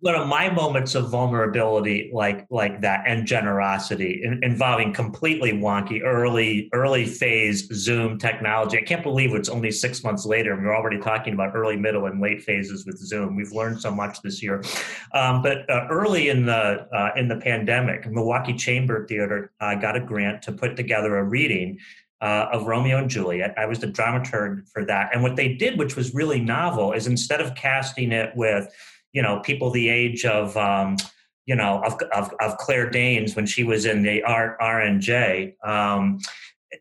one 0.00 0.14
of 0.14 0.26
my 0.26 0.50
moments 0.50 0.94
of 0.94 1.10
vulnerability 1.10 2.10
like 2.12 2.46
like 2.50 2.80
that 2.80 3.04
and 3.06 3.26
generosity 3.26 4.20
in, 4.24 4.42
involving 4.42 4.92
completely 4.92 5.52
wonky 5.52 6.02
early 6.04 6.68
early 6.72 7.06
phase 7.06 7.68
zoom 7.72 8.18
technology. 8.18 8.78
I 8.78 8.82
can't 8.82 9.02
believe 9.02 9.34
it's 9.34 9.48
only 9.48 9.70
six 9.70 10.02
months 10.04 10.26
later 10.26 10.52
and 10.52 10.64
we're 10.64 10.76
already 10.76 10.98
talking 10.98 11.34
about 11.34 11.54
early 11.54 11.76
middle 11.76 12.06
and 12.06 12.20
late 12.20 12.42
phases 12.42 12.84
with 12.84 12.98
zoom. 12.98 13.36
We've 13.36 13.52
learned 13.52 13.80
so 13.80 13.90
much 13.90 14.20
this 14.22 14.42
year. 14.42 14.62
Um, 15.14 15.42
but 15.42 15.68
uh, 15.70 15.86
early 15.90 16.28
in 16.28 16.44
the 16.44 16.86
uh, 16.92 17.10
in 17.16 17.28
the 17.28 17.36
pandemic 17.36 18.10
milwaukee 18.10 18.54
chamber 18.54 19.06
theater 19.06 19.52
uh, 19.60 19.74
got 19.76 19.96
a 19.96 20.00
grant 20.00 20.42
to 20.42 20.52
put 20.52 20.76
together 20.76 21.16
a 21.16 21.24
reading 21.24 21.78
uh, 22.22 22.48
of 22.52 22.66
Romeo 22.66 22.98
and 22.98 23.10
Juliet. 23.10 23.52
I 23.58 23.66
was 23.66 23.80
the 23.80 23.88
dramaturg 23.88 24.68
for 24.72 24.84
that. 24.84 25.10
And 25.12 25.22
what 25.22 25.34
they 25.34 25.54
did, 25.54 25.76
which 25.76 25.96
was 25.96 26.14
really 26.14 26.40
novel, 26.40 26.92
is 26.92 27.08
instead 27.08 27.40
of 27.40 27.56
casting 27.56 28.12
it 28.12 28.30
with, 28.36 28.72
you 29.12 29.20
know, 29.20 29.40
people 29.40 29.70
the 29.70 29.88
age 29.88 30.24
of, 30.24 30.56
um, 30.56 30.96
you 31.46 31.56
know, 31.56 31.82
of, 31.84 32.00
of, 32.14 32.32
of, 32.40 32.56
Claire 32.58 32.88
Danes 32.88 33.34
when 33.34 33.44
she 33.44 33.64
was 33.64 33.84
in 33.84 34.04
the 34.04 34.22
R, 34.22 34.56
R&J, 34.60 35.56
um, 35.64 36.20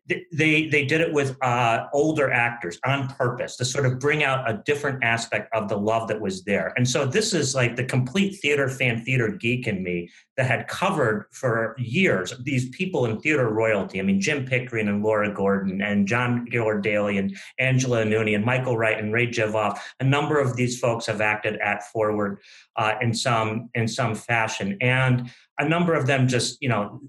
they 0.08 0.68
they 0.68 0.86
did 0.86 1.02
it 1.02 1.14
with 1.14 1.36
uh, 1.44 1.86
older 1.94 2.32
actors 2.32 2.80
on 2.86 3.08
purpose 3.10 3.58
to 3.58 3.66
sort 3.66 3.86
of 3.86 4.00
bring 4.00 4.24
out 4.24 4.50
a 4.50 4.62
different 4.66 5.04
aspect 5.04 5.54
of 5.54 5.68
the 5.68 5.78
love 5.78 6.08
that 6.08 6.20
was 6.20 6.44
there. 6.44 6.74
And 6.78 6.88
so 6.88 7.06
this 7.06 7.34
is 7.34 7.54
like 7.54 7.76
the 7.76 7.84
complete 7.84 8.36
theater 8.42 8.70
fan, 8.70 9.04
theater 9.04 9.30
geek 9.30 9.68
in 9.68 9.84
me 9.84 10.10
that 10.38 10.46
had 10.46 10.68
covered 10.68 11.26
for 11.32 11.76
years 11.78 12.34
these 12.44 12.70
people 12.70 13.06
in 13.06 13.20
theater 13.20 13.50
royalty. 13.50 14.00
I 14.00 14.04
mean, 14.04 14.22
Jim 14.22 14.46
Pickering 14.46 14.88
and 14.88 15.04
Laura 15.04 15.34
Gordon 15.34 15.82
and 15.82 16.08
John 16.08 16.48
Gillard 16.50 16.84
Daly 16.84 17.18
and 17.18 17.36
Angela 17.60 18.04
Iannone 18.04 18.36
and 18.36 18.46
Michael 18.46 18.78
Wright 18.78 18.98
and 18.98 19.14
Ray 19.14 19.28
Jivoff. 19.28 19.78
A 20.00 20.04
number 20.04 20.40
of 20.40 20.56
these 20.56 20.80
folks 20.80 21.06
have 21.06 21.22
acted 21.22 21.58
at 21.58 21.84
Forward 21.92 22.40
uh, 22.78 22.94
in 23.02 23.14
some 23.14 23.70
in 23.76 23.88
some 23.88 24.16
fashion, 24.16 24.78
and 24.82 25.30
a 25.60 25.68
number 25.68 25.94
of 25.94 26.08
them 26.08 26.28
just 26.28 26.58
you 26.62 26.70
know 26.70 27.02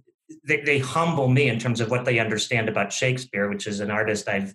they, 0.45 0.61
they 0.61 0.79
humble 0.79 1.29
me 1.29 1.49
in 1.49 1.59
terms 1.59 1.81
of 1.81 1.91
what 1.91 2.05
they 2.05 2.19
understand 2.19 2.69
about 2.69 2.93
Shakespeare, 2.93 3.49
which 3.49 3.67
is 3.67 3.81
an 3.81 3.91
artist 3.91 4.29
I've 4.29 4.55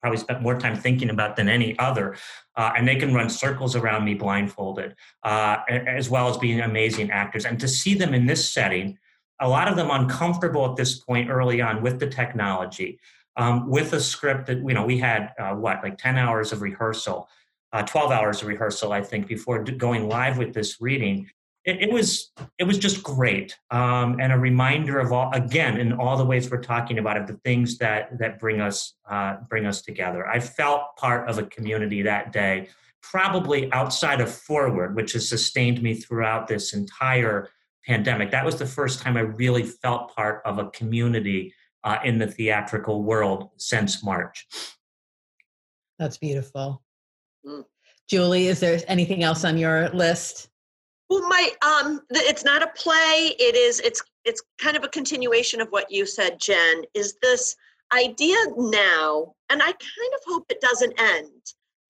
probably 0.00 0.18
spent 0.18 0.42
more 0.42 0.58
time 0.58 0.76
thinking 0.76 1.10
about 1.10 1.36
than 1.36 1.48
any 1.48 1.78
other. 1.78 2.16
Uh, 2.56 2.72
and 2.76 2.88
they 2.88 2.96
can 2.96 3.14
run 3.14 3.28
circles 3.28 3.76
around 3.76 4.04
me 4.04 4.14
blindfolded, 4.14 4.94
uh, 5.22 5.58
as 5.68 6.08
well 6.08 6.28
as 6.28 6.36
being 6.38 6.60
amazing 6.60 7.10
actors. 7.10 7.44
And 7.44 7.60
to 7.60 7.68
see 7.68 7.94
them 7.94 8.14
in 8.14 8.26
this 8.26 8.52
setting, 8.52 8.98
a 9.40 9.48
lot 9.48 9.68
of 9.68 9.76
them 9.76 9.90
uncomfortable 9.90 10.70
at 10.70 10.76
this 10.76 10.98
point 10.98 11.28
early 11.28 11.60
on 11.60 11.82
with 11.82 12.00
the 12.00 12.06
technology, 12.06 12.98
um, 13.36 13.68
with 13.68 13.92
a 13.92 14.00
script 14.00 14.46
that, 14.46 14.58
you 14.58 14.72
know, 14.72 14.86
we 14.86 14.98
had 14.98 15.32
uh, 15.38 15.54
what, 15.54 15.82
like 15.82 15.98
10 15.98 16.16
hours 16.16 16.52
of 16.52 16.62
rehearsal, 16.62 17.28
uh, 17.72 17.82
12 17.82 18.10
hours 18.10 18.40
of 18.40 18.48
rehearsal, 18.48 18.92
I 18.92 19.02
think, 19.02 19.26
before 19.26 19.62
going 19.62 20.08
live 20.08 20.38
with 20.38 20.54
this 20.54 20.80
reading 20.80 21.28
it, 21.66 21.82
it, 21.82 21.92
was 21.92 22.30
it 22.58 22.64
was 22.64 22.78
just 22.78 23.02
great. 23.02 23.58
Um, 23.72 24.18
and 24.20 24.32
a 24.32 24.38
reminder 24.38 25.00
of 25.00 25.12
all 25.12 25.30
again 25.34 25.78
in 25.78 25.92
all 25.92 26.16
the 26.16 26.24
ways 26.24 26.48
we're 26.48 26.62
talking 26.62 26.98
about 26.98 27.16
it 27.16 27.26
the 27.26 27.38
things 27.44 27.76
that 27.78 28.18
that 28.20 28.38
bring 28.38 28.60
us 28.60 28.94
uh, 29.10 29.38
bring 29.50 29.66
us 29.66 29.82
together. 29.82 30.26
I 30.26 30.38
felt 30.38 30.96
part 30.96 31.28
of 31.28 31.38
a 31.38 31.42
community 31.44 32.02
that 32.02 32.32
day 32.32 32.68
probably 33.02 33.70
outside 33.72 34.20
of 34.20 34.32
forward 34.32 34.96
which 34.96 35.12
has 35.12 35.28
sustained 35.28 35.82
me 35.82 35.94
throughout 35.94 36.46
this 36.46 36.72
entire 36.72 37.48
pandemic. 37.84 38.30
That 38.30 38.44
was 38.44 38.56
the 38.56 38.66
first 38.66 39.00
time 39.00 39.16
i 39.16 39.20
really 39.20 39.62
felt 39.62 40.14
part 40.14 40.42
of 40.44 40.58
a 40.58 40.70
community 40.70 41.52
uh, 41.84 41.98
in 42.04 42.18
the 42.18 42.26
theatrical 42.26 43.02
world 43.02 43.50
since 43.58 44.02
march. 44.02 44.46
That's 45.98 46.18
beautiful. 46.18 46.82
Mm. 47.46 47.64
julie 48.08 48.48
is 48.48 48.58
there 48.60 48.80
anything 48.88 49.22
else 49.22 49.44
on 49.44 49.56
your 49.56 49.88
list 49.90 50.48
well, 51.08 51.26
my 51.28 51.50
um, 51.62 52.00
it's 52.10 52.44
not 52.44 52.62
a 52.62 52.68
play. 52.68 53.34
It 53.38 53.56
is. 53.56 53.80
It's 53.80 54.02
it's 54.24 54.42
kind 54.58 54.76
of 54.76 54.84
a 54.84 54.88
continuation 54.88 55.60
of 55.60 55.68
what 55.68 55.90
you 55.90 56.06
said, 56.06 56.40
Jen. 56.40 56.82
Is 56.94 57.16
this? 57.22 57.56
idea 57.92 58.36
now, 58.56 59.34
and 59.50 59.62
I 59.62 59.66
kind 59.66 60.12
of 60.14 60.20
hope 60.26 60.46
it 60.48 60.60
doesn't 60.60 61.00
end, 61.00 61.30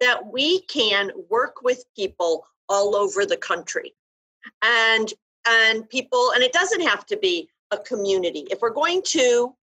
that 0.01 0.31
we 0.31 0.61
can 0.63 1.11
work 1.31 1.63
with 1.63 1.85
people 1.95 2.47
all 2.69 2.97
over 2.97 3.25
the 3.25 3.37
country 3.37 3.95
and 4.63 5.13
and 5.49 5.89
people 5.89 6.33
and 6.35 6.43
it 6.43 6.53
doesn't 6.53 6.83
have 6.83 7.07
to 7.07 7.17
be 7.17 7.49
a 7.71 7.79
community 7.79 8.47
if 8.51 8.61
we're 8.61 8.71
going 8.71 9.01
to 9.05 9.55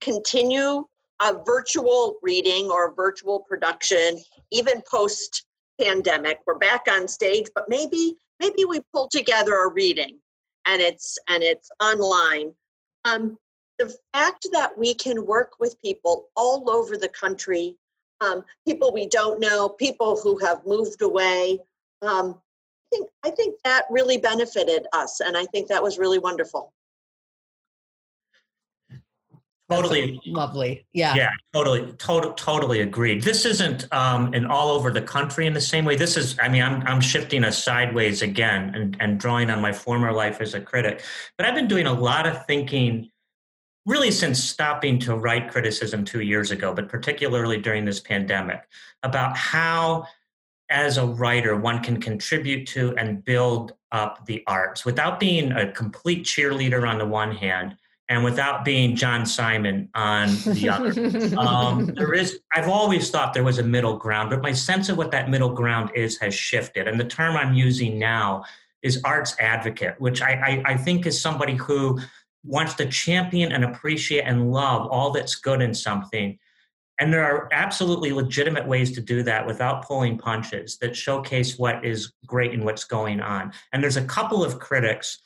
continue 0.00 0.84
a 1.20 1.34
virtual 1.44 2.16
reading 2.22 2.70
or 2.70 2.94
virtual 2.94 3.40
production 3.40 4.18
even 4.52 4.80
post 4.88 5.44
pandemic 5.80 6.38
we're 6.46 6.58
back 6.58 6.86
on 6.90 7.08
stage 7.08 7.46
but 7.54 7.68
maybe 7.68 8.16
maybe 8.42 8.64
we 8.64 8.80
pull 8.92 9.08
together 9.08 9.54
a 9.54 9.72
reading 9.72 10.18
and 10.66 10.82
it's 10.82 11.18
and 11.28 11.42
it's 11.42 11.70
online 11.80 12.52
um, 13.04 13.38
the 13.78 13.94
fact 14.12 14.46
that 14.52 14.76
we 14.76 14.92
can 14.94 15.24
work 15.24 15.52
with 15.58 15.80
people 15.80 16.28
all 16.36 16.68
over 16.68 16.98
the 16.98 17.08
country 17.08 17.76
um, 18.20 18.44
people 18.68 18.92
we 18.92 19.06
don't 19.06 19.40
know 19.40 19.68
people 19.68 20.20
who 20.20 20.36
have 20.38 20.66
moved 20.66 21.00
away 21.00 21.58
um, 22.02 22.38
I 22.92 22.96
think 22.96 23.08
I 23.24 23.30
think 23.30 23.54
that 23.64 23.84
really 23.90 24.18
benefited 24.18 24.86
us, 24.92 25.20
and 25.20 25.36
I 25.36 25.46
think 25.46 25.68
that 25.68 25.82
was 25.82 25.98
really 25.98 26.18
wonderful. 26.18 26.72
Totally 29.76 30.20
lovely. 30.26 30.86
Yeah. 30.92 31.14
Yeah, 31.14 31.30
totally, 31.52 31.92
totally, 31.92 32.34
totally 32.36 32.80
agreed. 32.80 33.22
This 33.22 33.44
isn't 33.44 33.92
um, 33.92 34.32
an 34.34 34.46
all 34.46 34.70
over 34.70 34.90
the 34.90 35.02
country 35.02 35.46
in 35.46 35.52
the 35.52 35.60
same 35.60 35.84
way. 35.84 35.96
This 35.96 36.16
is, 36.16 36.36
I 36.40 36.48
mean, 36.48 36.62
I'm, 36.62 36.82
I'm 36.86 37.00
shifting 37.00 37.44
us 37.44 37.62
sideways 37.62 38.22
again 38.22 38.74
and, 38.74 38.96
and 39.00 39.18
drawing 39.18 39.50
on 39.50 39.60
my 39.60 39.72
former 39.72 40.12
life 40.12 40.40
as 40.40 40.54
a 40.54 40.60
critic. 40.60 41.02
But 41.36 41.46
I've 41.46 41.54
been 41.54 41.68
doing 41.68 41.86
a 41.86 41.92
lot 41.92 42.26
of 42.26 42.46
thinking 42.46 43.10
really 43.84 44.10
since 44.10 44.42
stopping 44.42 44.98
to 45.00 45.16
write 45.16 45.50
criticism 45.50 46.04
two 46.04 46.20
years 46.20 46.50
ago, 46.50 46.72
but 46.72 46.88
particularly 46.88 47.58
during 47.58 47.84
this 47.84 47.98
pandemic, 48.00 48.62
about 49.02 49.36
how 49.36 50.06
as 50.70 50.96
a 50.96 51.06
writer, 51.06 51.56
one 51.56 51.82
can 51.82 52.00
contribute 52.00 52.66
to 52.66 52.96
and 52.96 53.24
build 53.24 53.72
up 53.92 54.24
the 54.26 54.42
arts 54.46 54.84
without 54.84 55.20
being 55.20 55.52
a 55.52 55.70
complete 55.70 56.24
cheerleader 56.24 56.88
on 56.88 56.98
the 56.98 57.06
one 57.06 57.30
hand 57.30 57.76
and 58.12 58.22
without 58.22 58.62
being 58.62 58.94
John 58.94 59.24
Simon 59.24 59.88
on 59.94 60.28
the 60.44 60.68
other. 60.68 61.38
um, 61.38 61.86
there 61.96 62.12
is, 62.12 62.40
I've 62.54 62.68
always 62.68 63.10
thought 63.10 63.32
there 63.32 63.42
was 63.42 63.58
a 63.58 63.62
middle 63.62 63.96
ground, 63.96 64.28
but 64.28 64.42
my 64.42 64.52
sense 64.52 64.90
of 64.90 64.98
what 64.98 65.10
that 65.12 65.30
middle 65.30 65.48
ground 65.48 65.90
is 65.94 66.18
has 66.18 66.34
shifted. 66.34 66.86
And 66.86 67.00
the 67.00 67.06
term 67.06 67.38
I'm 67.38 67.54
using 67.54 67.98
now 67.98 68.44
is 68.82 69.00
arts 69.02 69.34
advocate, 69.40 69.94
which 69.98 70.20
I, 70.20 70.62
I, 70.66 70.72
I 70.72 70.76
think 70.76 71.06
is 71.06 71.22
somebody 71.22 71.54
who 71.54 71.98
wants 72.44 72.74
to 72.74 72.86
champion 72.86 73.50
and 73.50 73.64
appreciate 73.64 74.24
and 74.24 74.52
love 74.52 74.88
all 74.88 75.10
that's 75.10 75.36
good 75.36 75.62
in 75.62 75.72
something 75.72 76.38
and 77.00 77.12
there 77.12 77.24
are 77.24 77.48
absolutely 77.50 78.12
legitimate 78.12 78.68
ways 78.68 78.92
to 78.92 79.00
do 79.00 79.24
that 79.24 79.44
without 79.44 79.84
pulling 79.84 80.18
punches 80.18 80.76
that 80.78 80.94
showcase 80.94 81.58
what 81.58 81.84
is 81.84 82.12
great 82.26 82.52
and 82.52 82.64
what's 82.64 82.84
going 82.84 83.20
on. 83.20 83.52
And 83.72 83.82
there's 83.82 83.96
a 83.96 84.04
couple 84.04 84.44
of 84.44 84.60
critics 84.60 85.18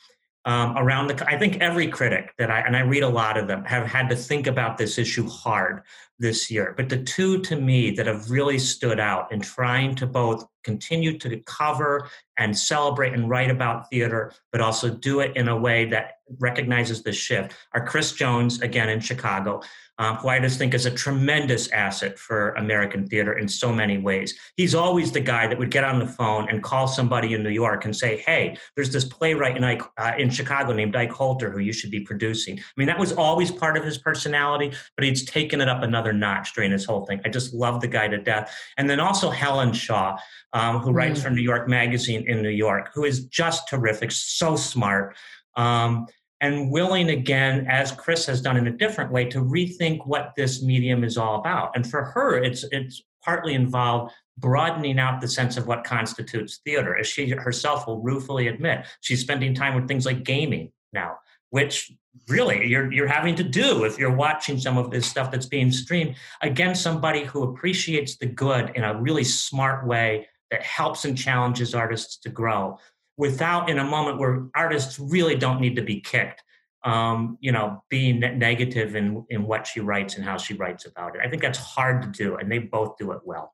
um, 0.47 0.77
around 0.77 1.07
the. 1.07 1.29
I 1.29 1.37
think 1.37 1.57
every 1.57 1.87
critic 1.87 2.33
that 2.37 2.49
I 2.49 2.61
and 2.61 2.75
I 2.75 2.79
read 2.79 3.03
a 3.03 3.09
lot 3.09 3.37
of 3.37 3.47
them 3.47 3.65
have 3.65 3.85
had 3.85 4.09
to 4.09 4.15
think 4.15 4.47
about 4.47 4.77
this 4.77 4.97
issue 4.97 5.27
hard 5.27 5.83
this 6.19 6.49
year. 6.49 6.73
But 6.75 6.87
the 6.87 7.03
two 7.03 7.41
to 7.41 7.57
me 7.57 7.91
that 7.91 8.07
have 8.07 8.31
really 8.31 8.57
stood 8.57 8.97
out 8.97 9.29
in 9.31 9.41
trying 9.41 9.93
to 9.95 10.07
both 10.07 10.47
continue 10.63 11.19
to 11.19 11.41
cover 11.41 12.09
and 12.37 12.57
celebrate 12.57 13.13
and 13.13 13.29
write 13.29 13.51
about 13.51 13.89
theater, 13.89 14.31
but 14.53 14.61
also 14.61 14.89
do 14.89 15.19
it 15.19 15.35
in 15.35 15.49
a 15.49 15.57
way 15.57 15.83
that 15.85 16.13
recognizes 16.39 17.03
the 17.03 17.11
shift 17.11 17.53
are 17.73 17.85
Chris 17.85 18.13
Jones 18.13 18.61
again 18.61 18.87
in 18.87 19.01
Chicago 19.01 19.61
um, 19.99 20.15
who 20.17 20.29
I 20.29 20.39
just 20.39 20.57
think 20.57 20.73
is 20.73 20.85
a 20.85 20.91
tremendous 20.91 21.69
asset 21.69 22.19
for 22.19 22.51
American 22.51 23.07
theater 23.07 23.37
in 23.37 23.47
so 23.47 23.73
many 23.73 23.97
ways. 23.97 24.37
He's 24.55 24.75
always 24.75 25.11
the 25.11 25.19
guy 25.19 25.47
that 25.47 25.57
would 25.57 25.71
get 25.71 25.83
on 25.83 25.99
the 25.99 26.07
phone 26.07 26.49
and 26.49 26.61
call 26.61 26.87
somebody 26.87 27.33
in 27.33 27.43
New 27.43 27.49
York 27.49 27.85
and 27.85 27.95
say, 27.95 28.17
"Hey, 28.17 28.57
there's 28.75 28.91
this 28.91 29.05
playwright 29.05 29.57
in, 29.57 29.63
Ike, 29.63 29.81
uh, 29.97 30.13
in 30.17 30.29
Chicago 30.29 30.73
named 30.73 30.95
Ike 30.95 31.11
Holter 31.11 31.49
who 31.49 31.59
you 31.59 31.73
should 31.73 31.91
be 31.91 32.01
producing." 32.01 32.59
I 32.59 32.61
mean, 32.75 32.87
that 32.87 32.99
was 32.99 33.13
always 33.13 33.51
part 33.51 33.77
of 33.77 33.83
his 33.83 33.97
personality, 33.97 34.71
but 34.95 35.05
he's 35.05 35.25
taken 35.25 35.61
it 35.61 35.69
up 35.69 35.81
another 35.83 36.13
notch 36.13 36.53
during 36.53 36.71
his 36.71 36.85
whole 36.85 37.05
thing. 37.05 37.21
I 37.25 37.29
just 37.29 37.53
love 37.53 37.81
the 37.81 37.87
guy 37.87 38.07
to 38.07 38.17
death. 38.17 38.55
And 38.77 38.89
then 38.89 38.99
also 38.99 39.29
Helen 39.29 39.73
Shaw, 39.73 40.17
um, 40.53 40.79
who 40.79 40.91
mm. 40.91 40.95
writes 40.95 41.21
for 41.21 41.29
New 41.29 41.41
York 41.41 41.67
Magazine 41.67 42.23
in 42.27 42.41
New 42.41 42.49
York, 42.49 42.91
who 42.93 43.03
is 43.05 43.25
just 43.25 43.67
terrific, 43.67 44.11
so 44.11 44.55
smart. 44.55 45.15
Um, 45.55 46.07
and 46.41 46.71
willing 46.71 47.09
again, 47.09 47.65
as 47.67 47.91
Chris 47.91 48.25
has 48.27 48.41
done 48.41 48.57
in 48.57 48.67
a 48.67 48.71
different 48.71 49.11
way, 49.11 49.25
to 49.25 49.39
rethink 49.39 50.05
what 50.05 50.33
this 50.37 50.61
medium 50.61 51.03
is 51.03 51.17
all 51.17 51.39
about. 51.39 51.75
And 51.75 51.89
for 51.89 52.03
her, 52.03 52.37
it's 52.37 52.63
it's 52.71 53.01
partly 53.23 53.53
involved 53.53 54.13
broadening 54.37 54.99
out 54.99 55.19
the 55.19 55.27
sense 55.27 55.57
of 55.57 55.67
what 55.67 55.83
constitutes 55.83 56.59
theater, 56.63 56.95
as 56.95 57.07
she 57.07 57.29
herself 57.29 57.87
will 57.87 58.01
ruefully 58.01 58.47
admit. 58.47 58.85
She's 59.01 59.21
spending 59.21 59.53
time 59.53 59.73
with 59.73 59.87
things 59.87 60.05
like 60.05 60.23
gaming 60.23 60.71
now, 60.93 61.17
which 61.49 61.91
really 62.27 62.67
you're 62.67 62.91
you're 62.91 63.07
having 63.07 63.35
to 63.35 63.43
do 63.43 63.83
if 63.83 63.97
you're 63.97 64.15
watching 64.15 64.59
some 64.59 64.77
of 64.77 64.91
this 64.91 65.07
stuff 65.07 65.31
that's 65.31 65.47
being 65.47 65.71
streamed. 65.71 66.15
Again, 66.41 66.75
somebody 66.75 67.23
who 67.23 67.43
appreciates 67.43 68.17
the 68.17 68.27
good 68.27 68.71
in 68.75 68.83
a 68.83 68.99
really 68.99 69.23
smart 69.23 69.87
way 69.87 70.27
that 70.51 70.61
helps 70.61 71.03
and 71.03 71.17
challenges 71.17 71.73
artists 71.73 72.17
to 72.17 72.29
grow 72.29 72.77
without 73.17 73.69
in 73.69 73.79
a 73.79 73.83
moment 73.83 74.19
where 74.19 74.47
artists 74.55 74.99
really 74.99 75.35
don't 75.35 75.59
need 75.59 75.75
to 75.75 75.81
be 75.81 75.99
kicked 75.99 76.43
um, 76.83 77.37
you 77.41 77.51
know 77.51 77.83
being 77.89 78.19
negative 78.19 78.95
in 78.95 79.25
in 79.29 79.45
what 79.45 79.67
she 79.67 79.79
writes 79.79 80.15
and 80.15 80.23
how 80.23 80.37
she 80.37 80.53
writes 80.53 80.85
about 80.85 81.15
it. 81.15 81.21
I 81.23 81.29
think 81.29 81.41
that's 81.41 81.59
hard 81.59 82.01
to 82.03 82.07
do 82.07 82.37
and 82.37 82.51
they 82.51 82.59
both 82.59 82.97
do 82.97 83.11
it 83.11 83.19
well. 83.25 83.53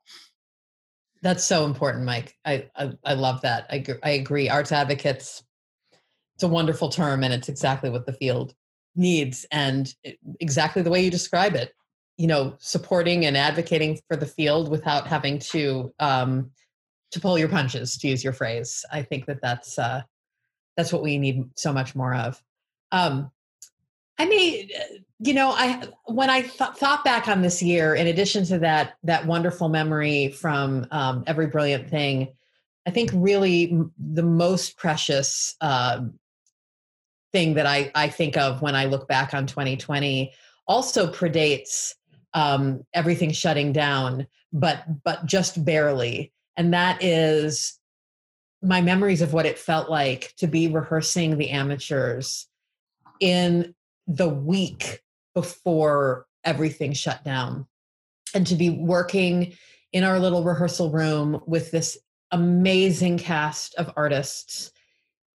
That's 1.21 1.43
so 1.43 1.65
important 1.65 2.05
mike. 2.05 2.35
I 2.45 2.69
i, 2.75 2.91
I 3.03 3.13
love 3.13 3.41
that. 3.41 3.65
I, 3.69 3.83
I 4.03 4.11
agree. 4.11 4.49
Arts 4.49 4.71
advocates 4.71 5.43
it's 6.35 6.43
a 6.43 6.47
wonderful 6.47 6.89
term 6.89 7.23
and 7.23 7.33
it's 7.33 7.49
exactly 7.49 7.89
what 7.89 8.05
the 8.05 8.13
field 8.13 8.53
needs 8.95 9.45
and 9.51 9.93
exactly 10.39 10.81
the 10.81 10.89
way 10.89 11.03
you 11.03 11.11
describe 11.11 11.55
it. 11.55 11.73
You 12.17 12.27
know 12.27 12.55
supporting 12.59 13.25
and 13.25 13.35
advocating 13.35 13.99
for 14.07 14.15
the 14.15 14.27
field 14.27 14.69
without 14.69 15.07
having 15.07 15.39
to 15.39 15.91
um, 15.99 16.51
to 17.13 17.19
pull 17.19 17.37
your 17.37 17.47
punches, 17.47 17.97
to 17.97 18.07
use 18.07 18.23
your 18.23 18.33
phrase. 18.33 18.83
I 18.91 19.03
think 19.03 19.27
that 19.27 19.41
that's 19.41 19.77
uh, 19.79 20.01
that's 20.75 20.91
what 20.91 21.03
we 21.03 21.17
need 21.17 21.49
so 21.55 21.71
much 21.71 21.95
more 21.95 22.13
of. 22.13 22.41
Um, 22.91 23.31
I 24.17 24.25
mean, 24.25 24.69
you 25.19 25.33
know, 25.33 25.51
I 25.51 25.87
when 26.05 26.29
I 26.29 26.41
th- 26.41 26.71
thought 26.75 27.03
back 27.03 27.27
on 27.27 27.41
this 27.41 27.61
year, 27.61 27.95
in 27.95 28.07
addition 28.07 28.45
to 28.45 28.59
that 28.59 28.95
that 29.03 29.25
wonderful 29.25 29.69
memory 29.69 30.29
from 30.29 30.87
um, 30.91 31.23
every 31.27 31.47
brilliant 31.47 31.89
thing, 31.89 32.33
I 32.85 32.91
think 32.91 33.11
really 33.13 33.77
the 33.97 34.23
most 34.23 34.77
precious 34.77 35.55
uh, 35.61 36.01
thing 37.31 37.55
that 37.55 37.65
I 37.65 37.91
I 37.95 38.09
think 38.09 38.37
of 38.37 38.61
when 38.61 38.75
I 38.75 38.85
look 38.85 39.07
back 39.07 39.33
on 39.33 39.47
2020 39.47 40.33
also 40.67 41.11
predates 41.11 41.93
um, 42.33 42.83
everything 42.93 43.31
shutting 43.31 43.71
down, 43.71 44.27
but 44.51 44.83
but 45.03 45.25
just 45.25 45.63
barely 45.63 46.33
and 46.57 46.73
that 46.73 47.03
is 47.03 47.79
my 48.61 48.81
memories 48.81 49.21
of 49.21 49.33
what 49.33 49.45
it 49.45 49.59
felt 49.59 49.89
like 49.89 50.33
to 50.37 50.47
be 50.47 50.67
rehearsing 50.67 51.37
the 51.37 51.49
amateurs 51.49 52.47
in 53.19 53.75
the 54.07 54.29
week 54.29 55.01
before 55.33 56.25
everything 56.43 56.93
shut 56.93 57.23
down 57.23 57.65
and 58.33 58.47
to 58.47 58.55
be 58.55 58.69
working 58.69 59.53
in 59.91 60.03
our 60.03 60.19
little 60.19 60.43
rehearsal 60.43 60.89
room 60.91 61.41
with 61.45 61.71
this 61.71 61.97
amazing 62.31 63.17
cast 63.17 63.75
of 63.75 63.91
artists 63.95 64.71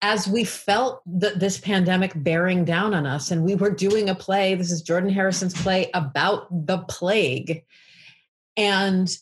as 0.01 0.27
we 0.27 0.43
felt 0.43 1.01
that 1.05 1.39
this 1.39 1.59
pandemic 1.59 2.11
bearing 2.15 2.63
down 2.63 2.93
on 2.93 3.05
us 3.05 3.31
and 3.31 3.43
we 3.43 3.55
were 3.55 3.69
doing 3.69 4.09
a 4.09 4.15
play 4.15 4.55
this 4.55 4.71
is 4.71 4.81
jordan 4.81 5.09
harrison's 5.09 5.53
play 5.61 5.89
about 5.93 6.47
the 6.65 6.79
plague. 6.79 7.63
And 8.57 9.15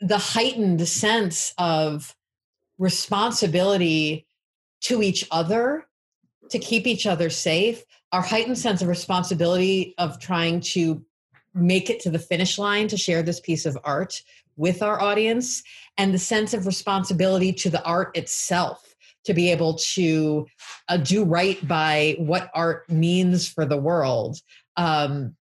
the 0.00 0.18
heightened 0.18 0.86
sense 0.88 1.52
of 1.58 2.14
responsibility 2.78 4.26
to 4.82 5.02
each 5.02 5.26
other 5.30 5.86
to 6.48 6.58
keep 6.58 6.86
each 6.86 7.06
other 7.06 7.28
safe 7.30 7.84
our 8.12 8.22
heightened 8.22 8.58
sense 8.58 8.82
of 8.82 8.88
responsibility 8.88 9.94
of 9.98 10.18
trying 10.18 10.60
to 10.60 11.04
make 11.54 11.90
it 11.90 12.00
to 12.00 12.10
the 12.10 12.18
finish 12.18 12.58
line 12.58 12.88
to 12.88 12.96
share 12.96 13.22
this 13.22 13.40
piece 13.40 13.66
of 13.66 13.78
art 13.84 14.22
with 14.56 14.82
our 14.82 15.00
audience 15.00 15.62
and 15.96 16.12
the 16.12 16.18
sense 16.18 16.54
of 16.54 16.66
responsibility 16.66 17.52
to 17.52 17.70
the 17.70 17.82
art 17.84 18.16
itself 18.16 18.94
to 19.24 19.34
be 19.34 19.50
able 19.50 19.74
to 19.74 20.46
uh, 20.88 20.96
do 20.96 21.24
right 21.24 21.66
by 21.66 22.16
what 22.18 22.50
art 22.54 22.88
means 22.88 23.48
for 23.48 23.64
the 23.64 23.76
world. 23.76 24.38
Um, 24.76 25.36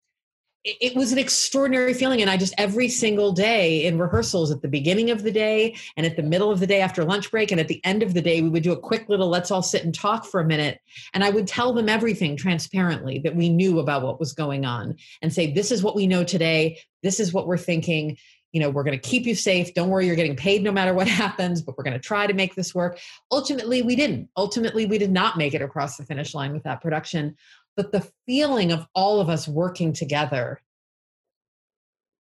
it 0.65 0.95
was 0.95 1.13
an 1.13 1.17
extraordinary 1.17 1.93
feeling. 1.93 2.21
And 2.21 2.29
i 2.29 2.35
just 2.37 2.53
every 2.57 2.89
single 2.89 3.31
day 3.31 3.85
in 3.85 3.97
rehearsals 3.97 4.51
at 4.51 4.61
the 4.61 4.67
beginning 4.67 5.09
of 5.09 5.23
the 5.23 5.31
day 5.31 5.75
and 5.95 6.05
at 6.05 6.15
the 6.15 6.23
middle 6.23 6.51
of 6.51 6.59
the 6.59 6.67
day 6.67 6.81
after 6.81 7.05
lunch 7.05 7.31
break 7.31 7.51
and 7.51 7.59
at 7.59 7.67
the 7.67 7.83
end 7.85 8.03
of 8.03 8.13
the 8.13 8.21
day 8.21 8.41
we 8.41 8.49
would 8.49 8.63
do 8.63 8.73
a 8.73 8.79
quick 8.79 9.07
little 9.07 9.29
let's 9.29 9.51
all 9.51 9.61
sit 9.61 9.83
and 9.83 9.93
talk 9.93 10.25
for 10.25 10.41
a 10.41 10.45
minute. 10.45 10.79
And 11.13 11.23
i 11.23 11.29
would 11.29 11.47
tell 11.47 11.73
them 11.73 11.87
everything 11.87 12.35
transparently 12.35 13.19
that 13.19 13.35
we 13.35 13.49
knew 13.49 13.79
about 13.79 14.03
what 14.03 14.19
was 14.19 14.33
going 14.33 14.65
on 14.65 14.95
and 15.21 15.33
say 15.33 15.51
this 15.51 15.71
is 15.71 15.83
what 15.83 15.95
we 15.95 16.07
know 16.07 16.23
today. 16.23 16.79
This 17.03 17.19
is 17.19 17.33
what 17.33 17.47
we're 17.47 17.57
thinking. 17.57 18.17
You 18.51 18.59
know 18.59 18.69
we're 18.69 18.83
going 18.83 18.99
to 18.99 19.09
keep 19.09 19.25
you 19.25 19.35
safe. 19.35 19.73
Don't 19.75 19.89
worry 19.89 20.07
you're 20.07 20.15
getting 20.15 20.35
paid 20.35 20.63
no 20.63 20.71
matter 20.71 20.93
what 20.93 21.07
happens 21.23 21.61
but 21.61 21.77
we're 21.77 21.83
going 21.83 21.93
to 21.93 21.99
try 21.99 22.27
to 22.27 22.33
make 22.33 22.55
this 22.55 22.75
work. 22.75 22.99
Ultimately 23.31 23.81
we 23.81 23.95
didn't. 23.95 24.29
Ultimately 24.35 24.85
we 24.85 24.97
did 24.97 25.11
not 25.11 25.37
make 25.37 25.53
it 25.53 25.61
across 25.61 25.95
the 25.95 26.05
finish 26.05 26.33
line 26.33 26.51
with 26.51 26.63
that 26.63 26.81
production 26.81 27.37
but 27.79 27.93
the 27.93 28.11
feeling 28.25 28.73
of 28.73 28.85
all 28.93 29.21
of 29.21 29.29
us 29.29 29.47
working 29.47 29.93
together 29.93 30.59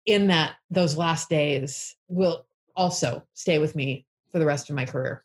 in 0.07 0.29
that 0.29 0.55
those 0.71 0.97
last 0.97 1.29
days 1.29 1.97
will 2.07 2.47
also 2.77 3.25
stay 3.35 3.59
with 3.59 3.75
me 3.75 4.07
for 4.31 4.39
the 4.39 4.47
rest 4.47 4.71
of 4.71 4.77
my 4.77 4.85
career. 4.85 5.25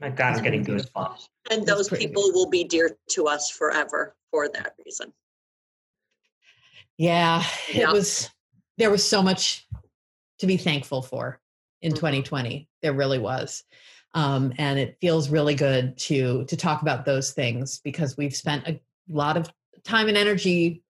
My 0.00 0.08
God, 0.08 0.36
I'm 0.36 0.44
getting 0.44 0.64
goosebumps. 0.64 1.26
And 1.50 1.66
those 1.66 1.88
people 1.88 2.22
will 2.32 2.48
be 2.48 2.62
dear 2.62 2.96
to 3.08 3.26
us 3.26 3.50
forever 3.50 4.14
for 4.30 4.48
that 4.50 4.74
reason. 4.86 5.12
Yeah, 6.96 7.42
it 7.74 7.88
was 7.88 8.30
there 8.78 8.92
was 8.92 9.04
so 9.04 9.20
much 9.20 9.66
to 10.38 10.46
be 10.46 10.58
thankful 10.58 11.02
for 11.02 11.40
in 11.82 11.90
mm-hmm. 11.90 11.96
2020. 11.96 12.68
There 12.82 12.92
really 12.92 13.18
was. 13.18 13.64
Um, 14.14 14.52
and 14.58 14.78
it 14.78 14.96
feels 15.00 15.28
really 15.28 15.56
good 15.56 15.98
to 15.98 16.44
to 16.44 16.56
talk 16.56 16.82
about 16.82 17.04
those 17.04 17.32
things 17.32 17.80
because 17.82 18.16
we've 18.16 18.36
spent 18.36 18.68
a 18.68 18.80
lot 19.16 19.36
of 19.36 19.50
time 19.84 20.08
and 20.08 20.16
energy 20.16 20.82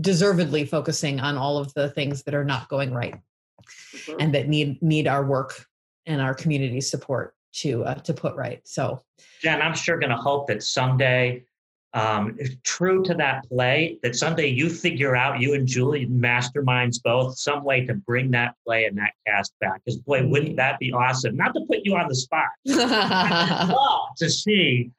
deservedly 0.00 0.64
focusing 0.64 1.20
on 1.20 1.36
all 1.36 1.58
of 1.58 1.72
the 1.74 1.90
things 1.90 2.22
that 2.22 2.34
are 2.34 2.44
not 2.44 2.68
going 2.68 2.94
right 2.94 3.14
mm-hmm. 3.14 4.16
and 4.20 4.34
that 4.34 4.48
need 4.48 4.80
need 4.82 5.06
our 5.06 5.24
work 5.24 5.66
and 6.06 6.20
our 6.20 6.34
community 6.34 6.80
support 6.80 7.34
to 7.52 7.84
uh, 7.84 7.94
to 7.94 8.14
put 8.14 8.34
right 8.36 8.60
so. 8.64 9.02
Jen 9.42 9.60
i'm 9.60 9.74
sure 9.74 9.98
going 9.98 10.10
to 10.10 10.16
hope 10.16 10.46
that 10.48 10.62
someday 10.62 11.44
um, 11.94 12.38
true 12.62 13.02
to 13.04 13.14
that 13.14 13.48
play 13.48 13.98
that 14.02 14.14
someday 14.16 14.48
you 14.48 14.68
figure 14.68 15.16
out 15.16 15.40
you 15.40 15.54
and 15.54 15.66
julie 15.66 16.06
masterminds 16.06 17.02
both 17.02 17.38
some 17.38 17.64
way 17.64 17.86
to 17.86 17.94
bring 17.94 18.30
that 18.30 18.54
play 18.66 18.84
and 18.84 18.98
that 18.98 19.12
cast 19.26 19.54
back 19.60 19.82
because 19.84 19.98
boy 20.00 20.26
wouldn't 20.26 20.56
that 20.56 20.78
be 20.78 20.92
awesome? 20.92 21.36
Not 21.36 21.54
to 21.54 21.64
put 21.66 21.80
you 21.84 21.96
on 21.96 22.08
the 22.08 22.14
spot 22.14 22.48
to 24.16 24.30
see 24.30 24.90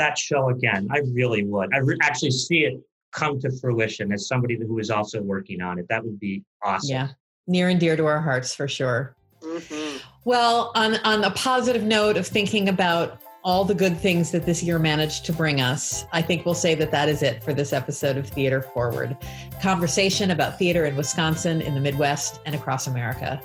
that 0.00 0.18
show 0.18 0.48
again. 0.48 0.88
I 0.90 0.98
really 1.12 1.44
would. 1.44 1.72
I 1.74 1.78
re- 1.78 1.98
actually 2.02 2.32
see 2.32 2.60
it 2.60 2.80
come 3.12 3.38
to 3.40 3.50
fruition 3.60 4.12
as 4.12 4.26
somebody 4.26 4.56
who 4.56 4.78
is 4.78 4.90
also 4.90 5.20
working 5.22 5.60
on 5.60 5.78
it. 5.78 5.86
That 5.88 6.04
would 6.04 6.18
be 6.18 6.42
awesome. 6.62 6.90
Yeah, 6.90 7.08
near 7.46 7.68
and 7.68 7.78
dear 7.78 7.96
to 7.96 8.06
our 8.06 8.20
hearts 8.20 8.54
for 8.54 8.66
sure. 8.66 9.14
Mm-hmm. 9.42 9.98
Well, 10.24 10.72
on 10.74 10.96
on 11.04 11.24
a 11.24 11.30
positive 11.32 11.82
note 11.82 12.16
of 12.16 12.26
thinking 12.26 12.68
about 12.68 13.20
all 13.42 13.64
the 13.64 13.74
good 13.74 13.96
things 13.96 14.30
that 14.30 14.44
this 14.44 14.62
year 14.62 14.78
managed 14.78 15.24
to 15.24 15.32
bring 15.32 15.60
us, 15.60 16.04
I 16.12 16.20
think 16.20 16.44
we'll 16.44 16.54
say 16.54 16.74
that 16.74 16.90
that 16.90 17.08
is 17.08 17.22
it 17.22 17.42
for 17.42 17.54
this 17.54 17.72
episode 17.72 18.16
of 18.18 18.28
Theater 18.28 18.60
Forward. 18.60 19.16
Conversation 19.62 20.30
about 20.30 20.58
theater 20.58 20.84
in 20.84 20.94
Wisconsin, 20.94 21.62
in 21.62 21.74
the 21.74 21.80
Midwest, 21.80 22.40
and 22.44 22.54
across 22.54 22.86
America. 22.86 23.40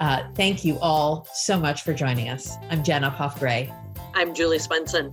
Uh, 0.00 0.22
thank 0.34 0.64
you 0.64 0.78
all 0.78 1.26
so 1.34 1.58
much 1.58 1.82
for 1.82 1.92
joining 1.92 2.30
us. 2.30 2.54
I'm 2.70 2.82
Jenna 2.82 3.10
Uphoff 3.10 3.38
Gray. 3.38 3.72
I'm 4.14 4.34
Julie 4.34 4.58
Swenson. 4.58 5.12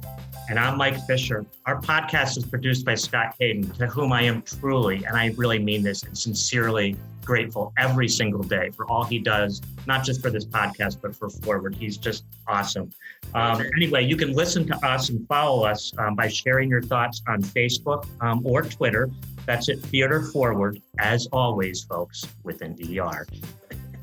And 0.52 0.60
I'm 0.60 0.78
Mike 0.78 1.00
Fisher. 1.08 1.46
Our 1.66 1.80
podcast 1.80 2.38
is 2.38 2.46
produced 2.46 2.86
by 2.86 2.96
Scott 2.96 3.36
Hayden, 3.40 3.72
to 3.76 3.88
whom 3.88 4.12
I 4.12 4.24
am 4.24 4.42
truly, 4.42 4.98
and 5.06 5.16
I 5.16 5.34
really 5.38 5.60
mean 5.60 5.82
this, 5.82 6.04
and 6.04 6.18
sincerely 6.18 6.98
grateful 7.24 7.72
every 7.78 8.10
single 8.10 8.44
day 8.44 8.70
for 8.72 8.86
all 8.92 9.06
he 9.06 9.18
does, 9.18 9.62
not 9.88 10.04
just 10.04 10.22
for 10.22 10.30
this 10.30 10.44
podcast, 10.44 10.98
but 11.02 11.16
for 11.16 11.30
Forward. 11.30 11.74
He's 11.76 11.96
just 11.96 12.26
awesome. 12.50 12.90
Um, 13.34 13.62
anyway, 13.78 14.04
you 14.04 14.18
can 14.18 14.34
listen 14.34 14.68
to 14.68 14.76
us 14.86 15.08
and 15.08 15.26
follow 15.30 15.64
us 15.64 15.94
um, 15.98 16.16
by 16.16 16.28
sharing 16.28 16.68
your 16.68 16.82
thoughts 16.82 17.22
on 17.30 17.42
Facebook 17.42 18.06
um, 18.20 18.46
or 18.46 18.62
Twitter. 18.62 19.10
That's 19.46 19.70
at 19.70 19.80
Theater 19.80 20.22
Forward, 20.22 20.82
as 21.00 21.30
always, 21.32 21.82
folks, 21.86 22.28
within 22.44 22.76
DER. 22.76 23.26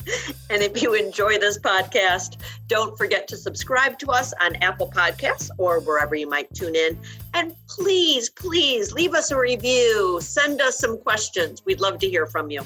And 0.50 0.62
if 0.62 0.82
you 0.82 0.94
enjoy 0.94 1.38
this 1.38 1.58
podcast, 1.58 2.38
don't 2.68 2.96
forget 2.96 3.28
to 3.28 3.36
subscribe 3.36 3.98
to 3.98 4.10
us 4.10 4.32
on 4.40 4.56
Apple 4.56 4.90
Podcasts 4.90 5.50
or 5.58 5.80
wherever 5.80 6.14
you 6.14 6.26
might 6.26 6.52
tune 6.54 6.74
in. 6.74 6.98
And 7.34 7.54
please, 7.68 8.30
please 8.30 8.92
leave 8.92 9.14
us 9.14 9.30
a 9.30 9.36
review. 9.36 10.18
Send 10.22 10.62
us 10.62 10.78
some 10.78 10.98
questions. 10.98 11.62
We'd 11.66 11.80
love 11.80 11.98
to 11.98 12.08
hear 12.08 12.26
from 12.26 12.50
you. 12.50 12.62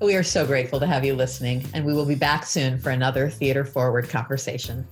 We 0.00 0.16
are 0.16 0.22
so 0.22 0.46
grateful 0.46 0.80
to 0.80 0.86
have 0.86 1.04
you 1.04 1.14
listening, 1.14 1.66
and 1.74 1.84
we 1.84 1.92
will 1.92 2.06
be 2.06 2.14
back 2.14 2.46
soon 2.46 2.78
for 2.78 2.90
another 2.90 3.28
Theater 3.28 3.64
Forward 3.64 4.08
conversation. 4.08 4.86